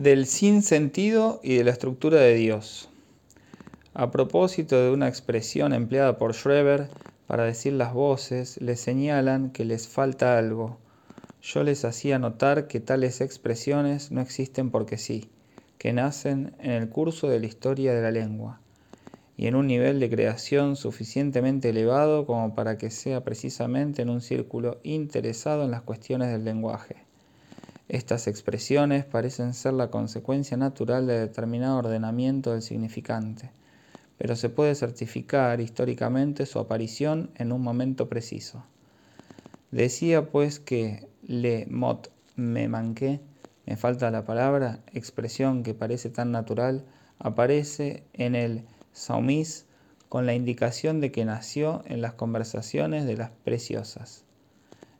del 0.00 0.24
sinsentido 0.24 1.40
y 1.42 1.56
de 1.56 1.64
la 1.64 1.72
estructura 1.72 2.20
de 2.20 2.34
Dios. 2.34 2.88
A 3.92 4.10
propósito 4.10 4.82
de 4.82 4.90
una 4.92 5.08
expresión 5.08 5.74
empleada 5.74 6.16
por 6.16 6.32
Schreber 6.32 6.88
para 7.26 7.44
decir 7.44 7.74
las 7.74 7.92
voces, 7.92 8.58
les 8.62 8.80
señalan 8.80 9.50
que 9.50 9.66
les 9.66 9.88
falta 9.88 10.38
algo. 10.38 10.78
Yo 11.42 11.64
les 11.64 11.84
hacía 11.84 12.18
notar 12.18 12.66
que 12.66 12.80
tales 12.80 13.20
expresiones 13.20 14.10
no 14.10 14.22
existen 14.22 14.70
porque 14.70 14.96
sí, 14.96 15.28
que 15.76 15.92
nacen 15.92 16.54
en 16.60 16.70
el 16.70 16.88
curso 16.88 17.28
de 17.28 17.40
la 17.40 17.46
historia 17.46 17.92
de 17.92 18.00
la 18.00 18.10
lengua 18.10 18.58
y 19.36 19.48
en 19.48 19.54
un 19.54 19.66
nivel 19.66 20.00
de 20.00 20.08
creación 20.08 20.76
suficientemente 20.76 21.68
elevado 21.68 22.24
como 22.24 22.54
para 22.54 22.78
que 22.78 22.88
sea 22.88 23.22
precisamente 23.22 24.00
en 24.00 24.08
un 24.08 24.22
círculo 24.22 24.80
interesado 24.82 25.64
en 25.64 25.72
las 25.72 25.82
cuestiones 25.82 26.32
del 26.32 26.46
lenguaje. 26.46 27.09
Estas 27.92 28.28
expresiones 28.28 29.04
parecen 29.04 29.52
ser 29.52 29.72
la 29.72 29.90
consecuencia 29.90 30.56
natural 30.56 31.08
de 31.08 31.18
determinado 31.18 31.76
ordenamiento 31.76 32.52
del 32.52 32.62
significante, 32.62 33.50
pero 34.16 34.36
se 34.36 34.48
puede 34.48 34.76
certificar 34.76 35.60
históricamente 35.60 36.46
su 36.46 36.60
aparición 36.60 37.30
en 37.34 37.50
un 37.50 37.62
momento 37.62 38.08
preciso. 38.08 38.64
Decía 39.72 40.30
pues 40.30 40.60
que 40.60 41.08
le 41.26 41.66
mot 41.66 42.12
me 42.36 42.68
manqué, 42.68 43.18
me 43.66 43.76
falta 43.76 44.12
la 44.12 44.24
palabra, 44.24 44.78
expresión 44.92 45.64
que 45.64 45.74
parece 45.74 46.10
tan 46.10 46.30
natural, 46.30 46.84
aparece 47.18 48.04
en 48.12 48.36
el 48.36 48.62
saumis 48.92 49.66
con 50.08 50.26
la 50.26 50.34
indicación 50.34 51.00
de 51.00 51.10
que 51.10 51.24
nació 51.24 51.82
en 51.86 52.02
las 52.02 52.12
conversaciones 52.12 53.04
de 53.04 53.16
las 53.16 53.30
preciosas. 53.42 54.22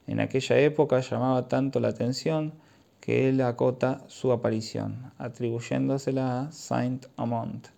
En 0.09 0.19
aquella 0.19 0.59
época 0.59 0.99
llamaba 0.99 1.47
tanto 1.47 1.79
la 1.79 1.91
atención 1.91 2.52
que 3.01 3.29
él 3.29 3.41
acota 3.41 4.05
su 4.09 4.31
aparición, 4.31 5.13
atribuyéndosela 5.19 6.43
a 6.43 6.53
Saint 6.53 7.07
Amont. 7.17 7.69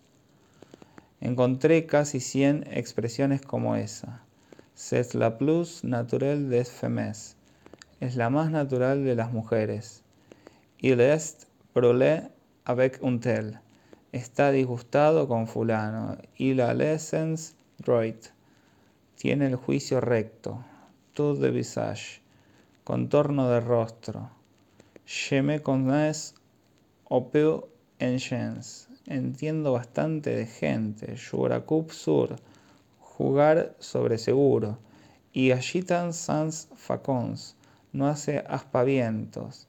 Encontré 1.21 1.85
casi 1.85 2.19
cien 2.19 2.65
expresiones 2.69 3.41
como 3.41 3.77
esa. 3.77 4.21
C'est 4.75 5.13
la 5.13 5.37
plus 5.37 5.83
naturelle 5.85 6.49
des 6.49 6.69
femmes. 6.69 7.35
Es 8.01 8.17
la 8.17 8.29
más 8.29 8.51
natural 8.51 9.05
de 9.05 9.15
las 9.15 9.31
mujeres. 9.31 10.03
Il 10.79 10.99
est 10.99 11.47
brûlé 11.73 12.23
avec 12.65 13.01
un 13.01 13.19
tel. 13.19 13.59
Está 14.11 14.51
disgustado 14.51 15.27
con 15.29 15.47
fulano. 15.47 16.17
Il 16.37 16.59
a 16.59 16.73
l'essence 16.73 17.55
droit. 17.77 18.33
Tiene 19.15 19.45
el 19.45 19.55
juicio 19.55 20.01
recto. 20.01 20.65
Tout 21.13 21.39
de 21.39 21.49
visage. 21.49 22.21
Contorno 22.83 23.47
de 23.49 23.61
rostro 23.61 24.42
Je 25.05 25.41
me 25.41 25.61
connais 25.61 26.33
en. 27.99 28.87
Entiendo 29.05 29.73
bastante 29.73 30.33
de 30.33 30.45
gente. 30.45 31.17
Juracup 31.17 31.91
sur. 31.91 32.37
Jugar 32.99 33.75
sobre 33.79 34.17
seguro. 34.17 34.77
Y 35.33 35.51
agitan 35.51 36.13
sans 36.13 36.69
facons. 36.77 37.57
No 37.91 38.07
hace 38.07 38.45
aspavientos. 38.47 39.67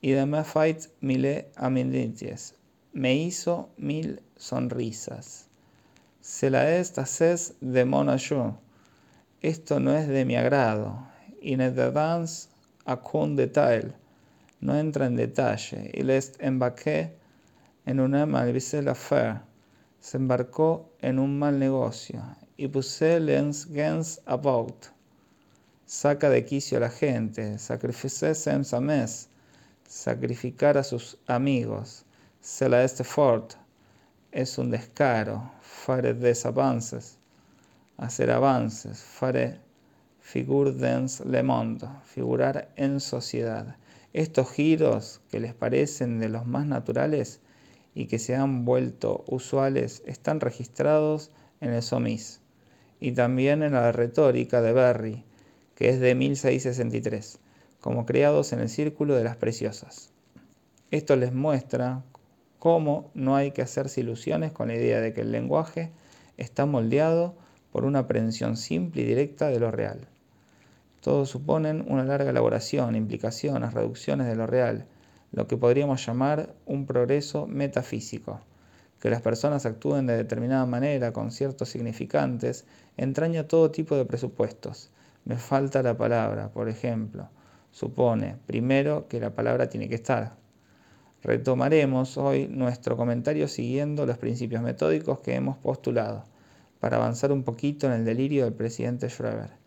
Y 0.00 0.12
de 0.12 0.24
me 0.24 0.42
fait 0.44 0.90
mille 1.02 1.44
amenities. 1.56 2.54
Me 2.94 3.14
hizo 3.14 3.68
mil 3.76 4.22
sonrisas. 4.36 5.46
Se 6.22 6.48
la 6.48 6.78
est 6.78 6.96
de 7.60 7.84
mon 7.84 8.08
Esto 9.42 9.78
no 9.78 9.94
es 9.94 10.08
de 10.08 10.24
mi 10.24 10.36
agrado. 10.36 11.06
Y 11.42 11.56
ne 11.56 11.70
de 11.70 11.90
dans 11.90 12.48
a 12.86 12.96
con 12.96 13.36
detail 13.36 13.94
no 14.64 14.74
entra 14.74 15.04
en 15.04 15.16
detalle. 15.16 15.90
Il 15.92 16.08
est 16.08 16.40
embarqué 16.40 17.10
en 17.84 18.00
una 18.00 18.24
malvise 18.24 18.88
affaire. 18.88 19.42
Se 20.00 20.16
embarcó 20.16 20.88
en 21.02 21.18
un 21.18 21.38
mal 21.38 21.58
negocio. 21.58 22.22
Y 22.56 22.68
puse 22.68 23.20
lens 23.20 23.66
gens 23.66 24.20
about. 24.24 24.86
Saca 25.84 26.30
de 26.30 26.46
quicio 26.46 26.78
a 26.78 26.80
la 26.80 26.88
gente. 26.88 27.58
Sacrifice 27.58 28.34
sem 28.34 28.62
mes. 28.80 29.28
Sacrificar 29.86 30.78
a 30.78 30.82
sus 30.82 31.18
amigos. 31.26 32.06
Se 32.40 32.66
la 32.66 32.84
este 32.84 33.04
fort. 33.04 33.56
Es 34.32 34.56
un 34.56 34.70
descaro. 34.70 35.52
Fare 35.60 36.14
des 36.14 36.46
avances. 36.46 37.18
Hacer 37.98 38.30
avances. 38.30 38.98
Fare 39.02 39.60
figur 40.20 40.72
dens 40.72 41.20
le 41.20 41.42
monde. 41.42 41.86
Figurar 42.06 42.70
en 42.76 42.98
sociedad. 42.98 43.76
Estos 44.14 44.48
giros 44.52 45.20
que 45.28 45.40
les 45.40 45.54
parecen 45.54 46.20
de 46.20 46.28
los 46.28 46.46
más 46.46 46.66
naturales 46.66 47.40
y 47.96 48.06
que 48.06 48.20
se 48.20 48.36
han 48.36 48.64
vuelto 48.64 49.24
usuales 49.26 50.04
están 50.06 50.38
registrados 50.38 51.32
en 51.60 51.70
el 51.72 51.82
Somis 51.82 52.40
y 53.00 53.10
también 53.10 53.64
en 53.64 53.72
la 53.72 53.90
retórica 53.90 54.62
de 54.62 54.72
Berry, 54.72 55.24
que 55.74 55.88
es 55.88 55.98
de 55.98 56.14
1663, 56.14 57.40
como 57.80 58.06
creados 58.06 58.52
en 58.52 58.60
el 58.60 58.68
círculo 58.68 59.16
de 59.16 59.24
las 59.24 59.36
preciosas. 59.36 60.12
Esto 60.92 61.16
les 61.16 61.32
muestra 61.32 62.04
cómo 62.60 63.10
no 63.14 63.34
hay 63.34 63.50
que 63.50 63.62
hacerse 63.62 64.02
ilusiones 64.02 64.52
con 64.52 64.68
la 64.68 64.76
idea 64.76 65.00
de 65.00 65.12
que 65.12 65.22
el 65.22 65.32
lenguaje 65.32 65.90
está 66.36 66.66
moldeado 66.66 67.34
por 67.72 67.84
una 67.84 67.98
aprehensión 67.98 68.56
simple 68.56 69.02
y 69.02 69.06
directa 69.06 69.48
de 69.48 69.58
lo 69.58 69.72
real. 69.72 70.06
Todos 71.04 71.28
suponen 71.28 71.84
una 71.86 72.02
larga 72.02 72.30
elaboración, 72.30 72.96
implicaciones, 72.96 73.74
reducciones 73.74 74.26
de 74.26 74.36
lo 74.36 74.46
real, 74.46 74.86
lo 75.32 75.46
que 75.46 75.58
podríamos 75.58 76.06
llamar 76.06 76.54
un 76.64 76.86
progreso 76.86 77.46
metafísico. 77.46 78.40
Que 79.00 79.10
las 79.10 79.20
personas 79.20 79.66
actúen 79.66 80.06
de 80.06 80.16
determinada 80.16 80.64
manera 80.64 81.12
con 81.12 81.30
ciertos 81.30 81.68
significantes 81.68 82.64
entraña 82.96 83.46
todo 83.46 83.70
tipo 83.70 83.96
de 83.96 84.06
presupuestos. 84.06 84.88
Me 85.26 85.36
falta 85.36 85.82
la 85.82 85.94
palabra, 85.94 86.48
por 86.48 86.70
ejemplo. 86.70 87.28
Supone, 87.70 88.36
primero, 88.46 89.06
que 89.06 89.20
la 89.20 89.34
palabra 89.34 89.68
tiene 89.68 89.90
que 89.90 89.96
estar. 89.96 90.36
Retomaremos 91.22 92.16
hoy 92.16 92.48
nuestro 92.48 92.96
comentario 92.96 93.46
siguiendo 93.46 94.06
los 94.06 94.16
principios 94.16 94.62
metódicos 94.62 95.20
que 95.20 95.34
hemos 95.34 95.58
postulado, 95.58 96.24
para 96.80 96.96
avanzar 96.96 97.30
un 97.30 97.42
poquito 97.42 97.88
en 97.88 97.92
el 97.92 98.04
delirio 98.06 98.44
del 98.44 98.54
presidente 98.54 99.10
Schroeder. 99.10 99.63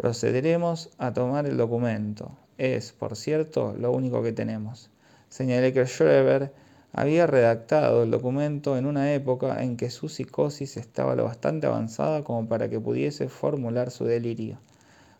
Procederemos 0.00 0.88
a 0.96 1.12
tomar 1.12 1.44
el 1.44 1.58
documento. 1.58 2.30
Es, 2.56 2.90
por 2.90 3.16
cierto, 3.16 3.74
lo 3.78 3.92
único 3.92 4.22
que 4.22 4.32
tenemos. 4.32 4.88
Señalé 5.28 5.74
que 5.74 5.84
Schreber 5.84 6.54
había 6.94 7.26
redactado 7.26 8.04
el 8.04 8.10
documento 8.10 8.78
en 8.78 8.86
una 8.86 9.12
época 9.12 9.62
en 9.62 9.76
que 9.76 9.90
su 9.90 10.08
psicosis 10.08 10.78
estaba 10.78 11.16
lo 11.16 11.24
bastante 11.24 11.66
avanzada 11.66 12.24
como 12.24 12.48
para 12.48 12.70
que 12.70 12.80
pudiese 12.80 13.28
formular 13.28 13.90
su 13.90 14.06
delirio. 14.06 14.58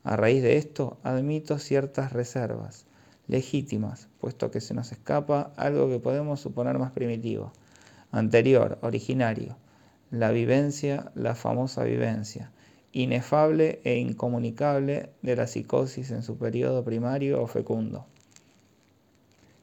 A 0.03 0.17
raíz 0.17 0.43
de 0.43 0.57
esto, 0.57 0.97
admito 1.03 1.59
ciertas 1.59 2.15
reservas, 2.15 2.87
legítimas, 3.29 4.09
puesto 4.19 4.51
que 4.51 4.63
se 4.63 4.73
nos 4.73 4.93
escapa 4.93 5.53
algo 5.59 5.91
que 5.91 5.99
podemos 5.99 6.41
suponer 6.41 6.79
más 6.79 6.93
primitivo, 6.93 7.53
anterior, 8.13 8.79
originario, 8.81 9.59
la 10.11 10.31
vivencia, 10.31 11.13
la 11.15 11.35
famosa 11.35 11.85
vivencia, 11.85 12.51
inefable 12.93 13.81
e 13.85 13.97
incomunicable 13.99 15.11
de 15.23 15.37
la 15.37 15.47
psicosis 15.47 16.11
en 16.11 16.23
su 16.23 16.37
periodo 16.37 16.85
primario 16.85 17.43
o 17.43 17.47
fecundo. 17.47 18.07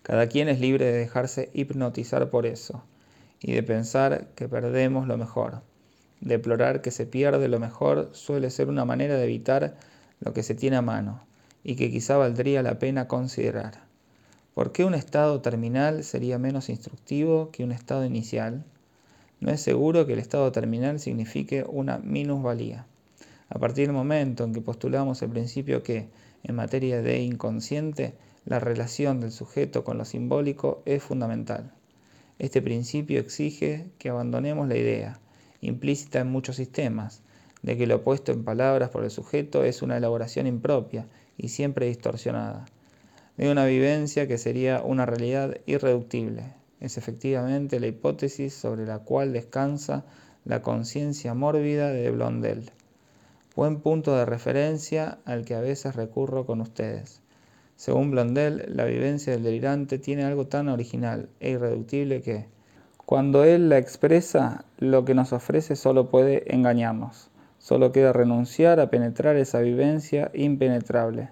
Cada 0.01 0.27
quien 0.27 0.47
es 0.47 0.61
libre 0.61 0.85
de 0.85 0.97
dejarse 0.99 1.49
hipnotizar 1.53 2.29
por 2.29 2.45
eso 2.45 2.83
y 3.41 3.51
de 3.51 3.63
pensar 3.63 4.27
que 4.35 4.47
perdemos 4.47 5.07
lo 5.07 5.17
mejor. 5.17 5.61
Deplorar 6.21 6.81
que 6.81 6.91
se 6.91 7.05
pierde 7.05 7.49
lo 7.49 7.59
mejor 7.59 8.09
suele 8.13 8.49
ser 8.49 8.69
una 8.69 8.85
manera 8.85 9.15
de 9.15 9.25
evitar 9.25 9.75
lo 10.21 10.33
que 10.33 10.43
se 10.43 10.55
tiene 10.55 10.77
a 10.77 10.81
mano 10.81 11.21
y 11.63 11.75
que 11.75 11.91
quizá 11.91 12.17
valdría 12.17 12.63
la 12.63 12.79
pena 12.79 13.07
considerar. 13.07 13.81
¿Por 14.53 14.71
qué 14.71 14.85
un 14.85 14.95
estado 14.95 15.41
terminal 15.41 16.03
sería 16.03 16.39
menos 16.39 16.69
instructivo 16.69 17.51
que 17.51 17.63
un 17.63 17.71
estado 17.71 18.05
inicial? 18.05 18.63
No 19.39 19.51
es 19.51 19.61
seguro 19.61 20.07
que 20.07 20.13
el 20.13 20.19
estado 20.19 20.51
terminal 20.51 20.99
signifique 20.99 21.63
una 21.67 21.99
minusvalía. 21.99 22.87
A 23.49 23.59
partir 23.59 23.87
del 23.87 23.95
momento 23.95 24.43
en 24.43 24.53
que 24.53 24.61
postulamos 24.61 25.21
el 25.21 25.29
principio 25.29 25.81
que, 25.81 26.09
en 26.43 26.55
materia 26.55 27.01
de 27.01 27.21
inconsciente, 27.21 28.13
la 28.45 28.59
relación 28.59 29.21
del 29.21 29.31
sujeto 29.31 29.85
con 29.85 29.97
lo 29.97 30.03
simbólico 30.03 30.81
es 30.85 31.01
fundamental. 31.01 31.73
Este 32.39 32.61
principio 32.61 33.19
exige 33.21 33.87
que 33.99 34.09
abandonemos 34.09 34.67
la 34.67 34.75
idea, 34.75 35.19
implícita 35.61 36.19
en 36.19 36.27
muchos 36.31 36.57
sistemas, 36.57 37.21
de 37.61 37.77
que 37.77 37.87
lo 37.87 38.03
puesto 38.03 38.33
en 38.33 38.43
palabras 38.43 38.89
por 38.89 39.05
el 39.05 39.11
sujeto 39.11 39.63
es 39.63 39.81
una 39.81 39.97
elaboración 39.97 40.45
impropia 40.45 41.07
y 41.37 41.47
siempre 41.49 41.87
distorsionada, 41.87 42.65
de 43.37 43.49
una 43.49 43.65
vivencia 43.65 44.27
que 44.27 44.37
sería 44.37 44.81
una 44.81 45.05
realidad 45.05 45.57
irreductible. 45.65 46.53
Es 46.81 46.97
efectivamente 46.97 47.79
la 47.79 47.87
hipótesis 47.87 48.53
sobre 48.53 48.85
la 48.85 48.99
cual 48.99 49.31
descansa 49.31 50.05
la 50.43 50.61
conciencia 50.61 51.33
mórbida 51.33 51.89
de 51.91 52.11
Blondel 52.11 52.71
buen 53.57 53.79
punto 53.79 54.15
de 54.15 54.23
referencia 54.23 55.17
al 55.25 55.43
que 55.43 55.55
a 55.55 55.61
veces 55.61 55.95
recurro 55.95 56.45
con 56.45 56.61
ustedes. 56.61 57.23
Según 57.75 58.11
Blondel, 58.11 58.65
la 58.67 58.85
vivencia 58.85 59.33
del 59.33 59.41
delirante 59.41 59.97
tiene 59.97 60.25
algo 60.25 60.45
tan 60.45 60.69
original 60.69 61.27
e 61.39 61.49
irreductible 61.49 62.21
que, 62.21 62.45
cuando 63.03 63.43
él 63.43 63.67
la 63.67 63.79
expresa, 63.79 64.63
lo 64.77 65.05
que 65.05 65.15
nos 65.15 65.33
ofrece 65.33 65.75
solo 65.75 66.11
puede 66.11 66.53
engañarnos. 66.53 67.31
Solo 67.57 67.91
queda 67.91 68.13
renunciar 68.13 68.79
a 68.79 68.91
penetrar 68.91 69.37
esa 69.37 69.59
vivencia 69.61 70.29
impenetrable. 70.35 71.29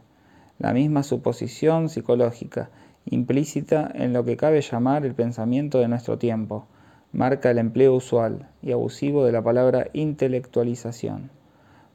La 0.57 0.73
misma 0.73 1.03
suposición 1.03 1.89
psicológica, 1.89 2.71
implícita 3.05 3.91
en 3.93 4.13
lo 4.13 4.25
que 4.25 4.35
cabe 4.35 4.61
llamar 4.61 5.05
el 5.05 5.13
pensamiento 5.13 5.77
de 5.77 5.89
nuestro 5.89 6.17
tiempo, 6.17 6.65
marca 7.11 7.51
el 7.51 7.59
empleo 7.59 7.93
usual 7.93 8.49
y 8.63 8.71
abusivo 8.71 9.25
de 9.25 9.31
la 9.31 9.43
palabra 9.43 9.89
intelectualización. 9.93 11.34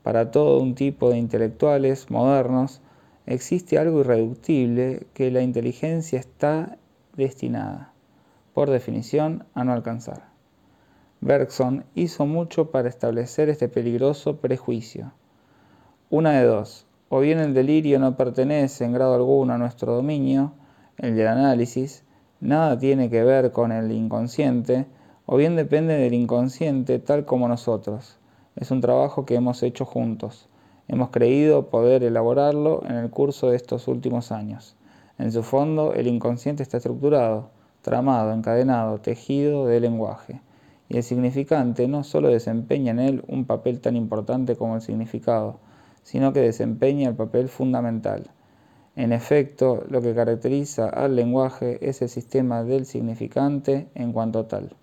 Para 0.02 0.31
todo 0.31 0.61
un 0.61 0.75
tipo 0.75 1.11
de 1.11 1.19
intelectuales 1.19 2.11
modernos, 2.11 2.81
existe 3.26 3.79
algo 3.79 4.00
irreductible 4.00 5.06
que 5.12 5.31
la 5.31 5.43
inteligencia 5.43 6.19
está 6.19 6.79
destinada, 7.17 7.93
por 8.55 8.70
definición, 8.70 9.44
a 9.55 9.64
no 9.64 9.73
alcanzar. 9.73 10.31
Bergson 11.20 11.85
hizo 11.94 12.25
mucho 12.25 12.70
para 12.70 12.88
establecer 12.88 13.50
este 13.50 13.69
peligroso 13.69 14.38
prejuicio. 14.38 15.12
Una 16.08 16.32
de 16.32 16.46
dos, 16.46 16.87
o 17.11 17.20
bien 17.20 17.38
el 17.38 17.53
delirio 17.53 17.99
no 17.99 18.17
pertenece 18.17 18.85
en 18.85 18.93
grado 18.93 19.14
alguno 19.14 19.53
a 19.53 19.58
nuestro 19.58 19.94
dominio, 19.94 20.55
el 20.96 21.17
del 21.17 21.26
análisis, 21.26 22.05
nada 22.41 22.79
tiene 22.79 23.11
que 23.11 23.23
ver 23.23 23.53
con 23.53 23.70
el 23.70 23.93
inconsciente, 23.93 24.87
o 25.26 25.37
bien 25.37 25.56
depende 25.56 25.94
del 25.94 26.14
inconsciente 26.14 26.99
tal 27.00 27.26
como 27.26 27.49
nosotros. 27.49 28.19
Es 28.56 28.70
un 28.73 28.81
trabajo 28.81 29.26
que 29.26 29.37
hemos 29.37 29.62
hecho 29.62 29.85
juntos. 29.85 30.49
Hemos 30.88 31.11
creído 31.11 31.70
poder 31.70 32.02
elaborarlo 32.02 32.82
en 32.85 32.97
el 32.97 33.08
curso 33.08 33.50
de 33.50 33.56
estos 33.56 33.87
últimos 33.87 34.32
años. 34.32 34.75
En 35.19 35.31
su 35.31 35.44
fondo, 35.44 35.94
el 35.94 36.08
inconsciente 36.08 36.64
está 36.64 36.79
estructurado, 36.79 37.50
tramado, 37.82 38.32
encadenado, 38.32 38.99
tejido 38.99 39.67
de 39.67 39.79
lenguaje. 39.79 40.41
Y 40.88 40.97
el 40.97 41.05
significante 41.05 41.87
no 41.87 42.02
solo 42.02 42.29
desempeña 42.29 42.91
en 42.91 42.99
él 42.99 43.25
un 43.29 43.44
papel 43.44 43.81
tan 43.81 43.94
importante 43.94 44.56
como 44.56 44.75
el 44.75 44.82
significado, 44.82 45.61
sino 46.03 46.32
que 46.32 46.41
desempeña 46.41 47.08
el 47.08 47.14
papel 47.14 47.49
fundamental. 47.49 48.31
En 48.96 49.12
efecto, 49.12 49.85
lo 49.88 50.03
que 50.03 50.14
caracteriza 50.14 50.88
al 50.88 51.14
lenguaje 51.14 51.79
es 51.88 52.03
el 52.03 52.08
sistema 52.08 52.64
del 52.64 52.85
significante 52.85 53.88
en 53.94 54.12
cuanto 54.12 54.46
tal. 54.46 54.75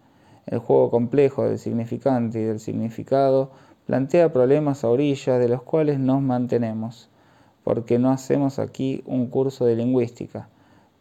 El 0.48 0.60
juego 0.60 0.90
complejo 0.90 1.44
del 1.44 1.60
significante 1.60 2.40
y 2.40 2.46
del 2.46 2.62
significado 2.62 3.52
plantea 3.86 4.32
problemas 4.32 4.86
a 4.86 4.90
orillas 4.90 5.42
de 5.42 5.50
los 5.50 5.62
cuales 5.62 6.00
nos 6.00 6.22
mantenemos, 6.22 7.10
porque 7.66 8.00
no 8.00 8.12
hacemos 8.12 8.58
aquí 8.58 9.04
un 9.06 9.28
curso 9.28 9.66
de 9.66 9.76
lingüística, 9.76 10.48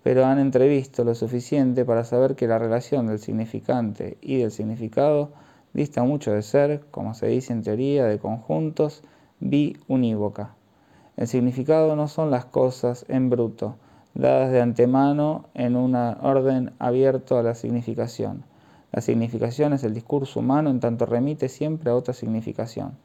pero 0.02 0.26
han 0.26 0.40
entrevisto 0.40 1.04
lo 1.04 1.14
suficiente 1.14 1.84
para 1.84 2.02
saber 2.02 2.34
que 2.34 2.48
la 2.48 2.58
relación 2.58 3.06
del 3.06 3.20
significante 3.20 4.18
y 4.20 4.38
del 4.38 4.50
significado 4.50 5.30
dista 5.74 6.02
mucho 6.02 6.32
de 6.32 6.42
ser, 6.42 6.80
como 6.90 7.14
se 7.14 7.28
dice 7.28 7.52
en 7.52 7.62
teoría 7.62 8.04
de 8.06 8.18
conjuntos, 8.18 9.04
biunívoca. 9.38 10.56
El 11.16 11.28
significado 11.28 11.94
no 11.94 12.08
son 12.08 12.32
las 12.32 12.46
cosas 12.46 13.04
en 13.06 13.30
bruto, 13.30 13.76
dadas 14.12 14.50
de 14.50 14.60
antemano 14.60 15.44
en 15.54 15.76
un 15.76 15.94
orden 15.94 16.72
abierto 16.80 17.38
a 17.38 17.44
la 17.44 17.54
significación 17.54 18.42
la 18.96 19.02
significación 19.02 19.74
es 19.74 19.84
el 19.84 19.92
discurso 19.92 20.40
humano 20.40 20.70
en 20.70 20.80
tanto 20.80 21.04
remite 21.04 21.50
siempre 21.50 21.90
a 21.90 21.94
otra 21.94 22.14
significación. 22.14 22.96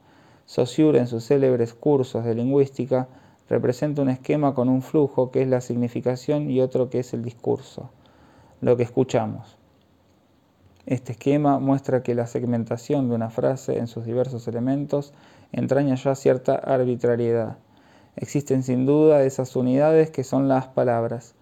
Saussure 0.45 0.97
en 0.97 1.07
sus 1.07 1.25
célebres 1.25 1.73
cursos 1.73 2.23
de 2.23 2.33
lingüística 2.33 3.09
representa 3.49 4.01
un 4.01 4.07
esquema 4.07 4.53
con 4.53 4.69
un 4.69 4.83
flujo 4.83 5.31
que 5.31 5.41
es 5.41 5.49
la 5.49 5.59
significación 5.59 6.49
y 6.49 6.61
otro 6.61 6.89
que 6.89 6.99
es 6.99 7.13
el 7.13 7.23
discurso, 7.23 7.89
lo 8.61 8.77
que 8.77 8.83
escuchamos. 8.83 9.57
Este 10.85 11.11
esquema 11.11 11.59
muestra 11.59 12.03
que 12.03 12.15
la 12.15 12.25
segmentación 12.25 13.09
de 13.09 13.15
una 13.15 13.29
frase 13.29 13.77
en 13.77 13.87
sus 13.87 14.05
diversos 14.05 14.47
elementos 14.47 15.11
entraña 15.51 15.95
ya 15.95 16.15
cierta 16.15 16.55
arbitrariedad. 16.55 17.57
Existen 18.15 18.63
sin 18.63 18.85
duda 18.85 19.25
esas 19.25 19.57
unidades 19.57 20.09
que 20.09 20.23
son 20.23 20.47
las 20.47 20.67
palabras, 20.67 21.35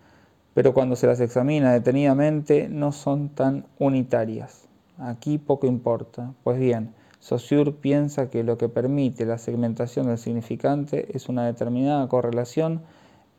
pero 0.54 0.74
cuando 0.74 0.96
se 0.96 1.08
las 1.08 1.20
examina 1.20 1.74
detenidamente 1.74 2.70
no 2.70 2.92
son 2.92 3.30
tan 3.30 3.66
unitarias. 3.78 4.68
Aquí 4.98 5.38
poco 5.38 5.68
importa. 5.68 6.34
Pues 6.44 6.60
bien, 6.60 6.94
Saussure 7.20 7.72
piensa 7.72 8.30
que 8.30 8.44
lo 8.44 8.58
que 8.58 8.70
permite 8.70 9.26
la 9.26 9.38
segmentación 9.38 10.08
del 10.08 10.18
significante 10.18 11.16
es 11.16 11.30
una 11.30 11.46
determinada 11.46 12.08
correlación 12.08 12.82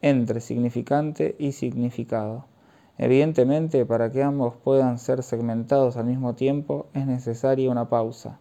entre 0.02 0.40
significante 0.40 1.36
y 1.38 1.52
significado. 1.52 2.46
Evidentemente, 2.98 3.86
para 3.86 4.12
que 4.12 4.22
ambos 4.22 4.56
puedan 4.56 4.98
ser 4.98 5.22
segmentados 5.22 5.96
al 5.96 6.04
mismo 6.04 6.34
tiempo 6.34 6.86
es 6.92 7.06
necesaria 7.06 7.70
una 7.70 7.88
pausa. 7.88 8.38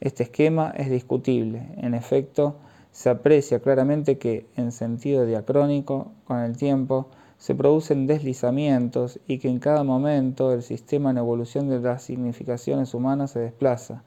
Este 0.00 0.24
esquema 0.24 0.74
es 0.76 0.90
discutible. 0.90 1.70
En 1.78 1.94
efecto, 1.94 2.56
se 2.92 3.08
aprecia 3.08 3.60
claramente 3.60 4.18
que, 4.18 4.46
en 4.56 4.72
sentido 4.72 5.24
diacrónico, 5.24 6.12
con 6.24 6.40
el 6.40 6.56
tiempo, 6.58 7.08
se 7.38 7.54
producen 7.54 8.06
deslizamientos 8.06 9.20
y 9.26 9.38
que 9.38 9.48
en 9.48 9.58
cada 9.58 9.84
momento 9.84 10.52
el 10.52 10.62
sistema 10.62 11.10
en 11.10 11.18
evolución 11.18 11.68
de 11.68 11.80
las 11.80 12.02
significaciones 12.02 12.94
humanas 12.94 13.32
se 13.32 13.40
desplaza 13.40 14.02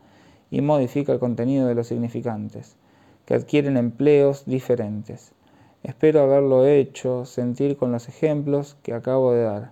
y 0.51 0.61
modifica 0.61 1.13
el 1.13 1.19
contenido 1.19 1.67
de 1.67 1.75
los 1.75 1.87
significantes, 1.87 2.75
que 3.25 3.35
adquieren 3.35 3.77
empleos 3.77 4.45
diferentes. 4.45 5.33
Espero 5.83 6.21
haberlo 6.21 6.65
hecho 6.65 7.25
sentir 7.25 7.77
con 7.77 7.91
los 7.91 8.09
ejemplos 8.09 8.75
que 8.81 8.93
acabo 8.93 9.31
de 9.31 9.43
dar. 9.43 9.71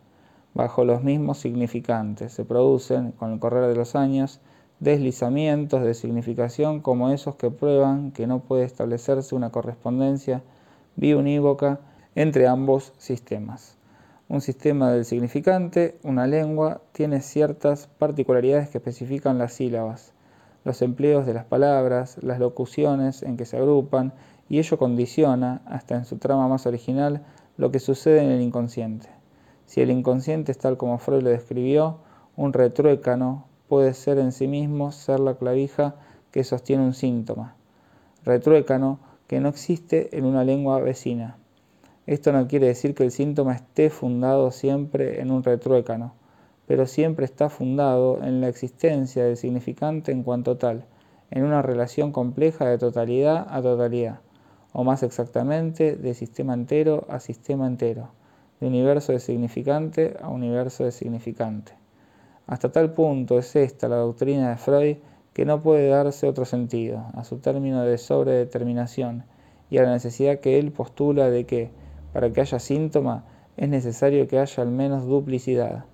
Bajo 0.54 0.86
los 0.86 1.04
mismos 1.04 1.40
significantes 1.40 2.32
se 2.34 2.46
producen, 2.46 3.12
con 3.12 3.34
el 3.34 3.40
correr 3.40 3.68
de 3.68 3.76
los 3.76 3.96
años, 3.96 4.40
deslizamientos 4.80 5.84
de 5.84 5.96
significación 5.96 6.82
como 6.82 7.10
esos 7.10 7.36
que 7.36 7.50
prueban 7.50 8.12
que 8.12 8.28
no 8.28 8.40
puede 8.40 8.64
establecerse 8.64 9.34
una 9.34 9.50
correspondencia 9.50 10.44
biunívoca 10.96 11.80
entre 12.18 12.48
ambos 12.48 12.94
sistemas. 12.98 13.78
Un 14.28 14.42
sistema 14.42 14.92
del 14.92 15.06
significante, 15.06 16.00
una 16.02 16.26
lengua, 16.26 16.82
tiene 16.92 17.22
ciertas 17.22 17.86
particularidades 18.00 18.70
que 18.70 18.80
especifican 18.80 19.38
las 19.38 19.54
sílabas, 19.54 20.14
los 20.64 20.82
empleos 20.82 21.28
de 21.28 21.36
las 21.36 21.46
palabras, 21.46 22.18
las 22.24 22.40
locuciones 22.40 23.22
en 23.22 23.38
que 23.38 23.46
se 23.46 23.58
agrupan, 23.58 24.14
y 24.50 24.58
ello 24.58 24.80
condiciona, 24.80 25.62
hasta 25.68 25.96
en 25.96 26.06
su 26.06 26.18
trama 26.18 26.48
más 26.48 26.66
original, 26.66 27.22
lo 27.56 27.70
que 27.70 27.78
sucede 27.78 28.24
en 28.24 28.32
el 28.32 28.42
inconsciente. 28.42 29.10
Si 29.68 29.82
el 29.82 29.92
inconsciente 29.92 30.52
es 30.52 30.58
tal 30.58 30.76
como 30.76 30.98
Freud 30.98 31.22
lo 31.22 31.30
describió, 31.30 32.00
un 32.36 32.52
retruécano 32.52 33.46
puede 33.68 33.94
ser 33.94 34.18
en 34.18 34.32
sí 34.32 34.48
mismo 34.48 34.92
ser 34.92 35.20
la 35.20 35.36
clavija 35.36 35.94
que 36.32 36.44
sostiene 36.44 36.84
un 36.84 36.96
síntoma. 36.96 37.56
Retruécano 38.26 38.98
que 39.28 39.40
no 39.40 39.50
existe 39.50 40.18
en 40.18 40.26
una 40.26 40.44
lengua 40.44 40.80
vecina. 40.80 41.38
Esto 42.08 42.32
no 42.32 42.48
quiere 42.48 42.68
decir 42.68 42.96
que 42.96 43.04
el 43.04 43.12
síntoma 43.12 43.54
esté 43.54 43.90
fundado 43.90 44.52
siempre 44.52 45.20
en 45.22 45.30
un 45.30 45.44
retruécano, 45.44 46.14
pero 46.66 46.88
siempre 46.88 47.26
está 47.26 47.50
fundado 47.50 48.24
en 48.24 48.40
la 48.40 48.48
existencia 48.48 49.26
del 49.26 49.36
significante 49.36 50.14
en 50.14 50.24
cuanto 50.24 50.56
tal, 50.56 50.86
en 51.32 51.44
una 51.44 51.62
relación 51.62 52.14
compleja 52.14 52.66
de 52.66 52.78
totalidad 52.78 53.46
a 53.50 53.62
totalidad, 53.62 54.22
o 54.72 54.86
más 54.86 55.04
exactamente 55.04 55.98
de 55.98 56.14
sistema 56.14 56.54
entero 56.54 57.06
a 57.10 57.20
sistema 57.20 57.68
entero, 57.68 58.10
de 58.62 58.68
universo 58.68 59.12
de 59.12 59.20
significante 59.20 60.16
a 60.22 60.30
universo 60.30 60.86
de 60.86 60.94
significante. 60.94 61.74
Hasta 62.48 62.72
tal 62.72 62.94
punto 62.94 63.38
es 63.38 63.54
esta 63.58 63.90
la 63.90 63.98
doctrina 63.98 64.52
de 64.52 64.56
Freud 64.56 64.98
que 65.34 65.44
no 65.44 65.62
puede 65.62 65.90
darse 65.90 66.26
otro 66.26 66.46
sentido 66.46 67.04
a 67.16 67.26
su 67.26 67.40
término 67.40 67.84
de 67.84 67.98
sobredeterminación 67.98 69.26
y 69.70 69.78
a 69.78 69.84
la 69.84 69.92
necesidad 69.92 70.40
que 70.40 70.58
él 70.58 70.72
postula 70.72 71.30
de 71.30 71.46
que, 71.46 71.70
para 72.18 72.34
que 72.34 72.42
haya 72.42 72.58
síntoma 72.58 73.26
es 73.58 73.70
necesario 73.70 74.28
que 74.28 74.40
haya 74.40 74.64
al 74.64 74.72
menos 74.72 75.06
duplicidad, 75.06 75.86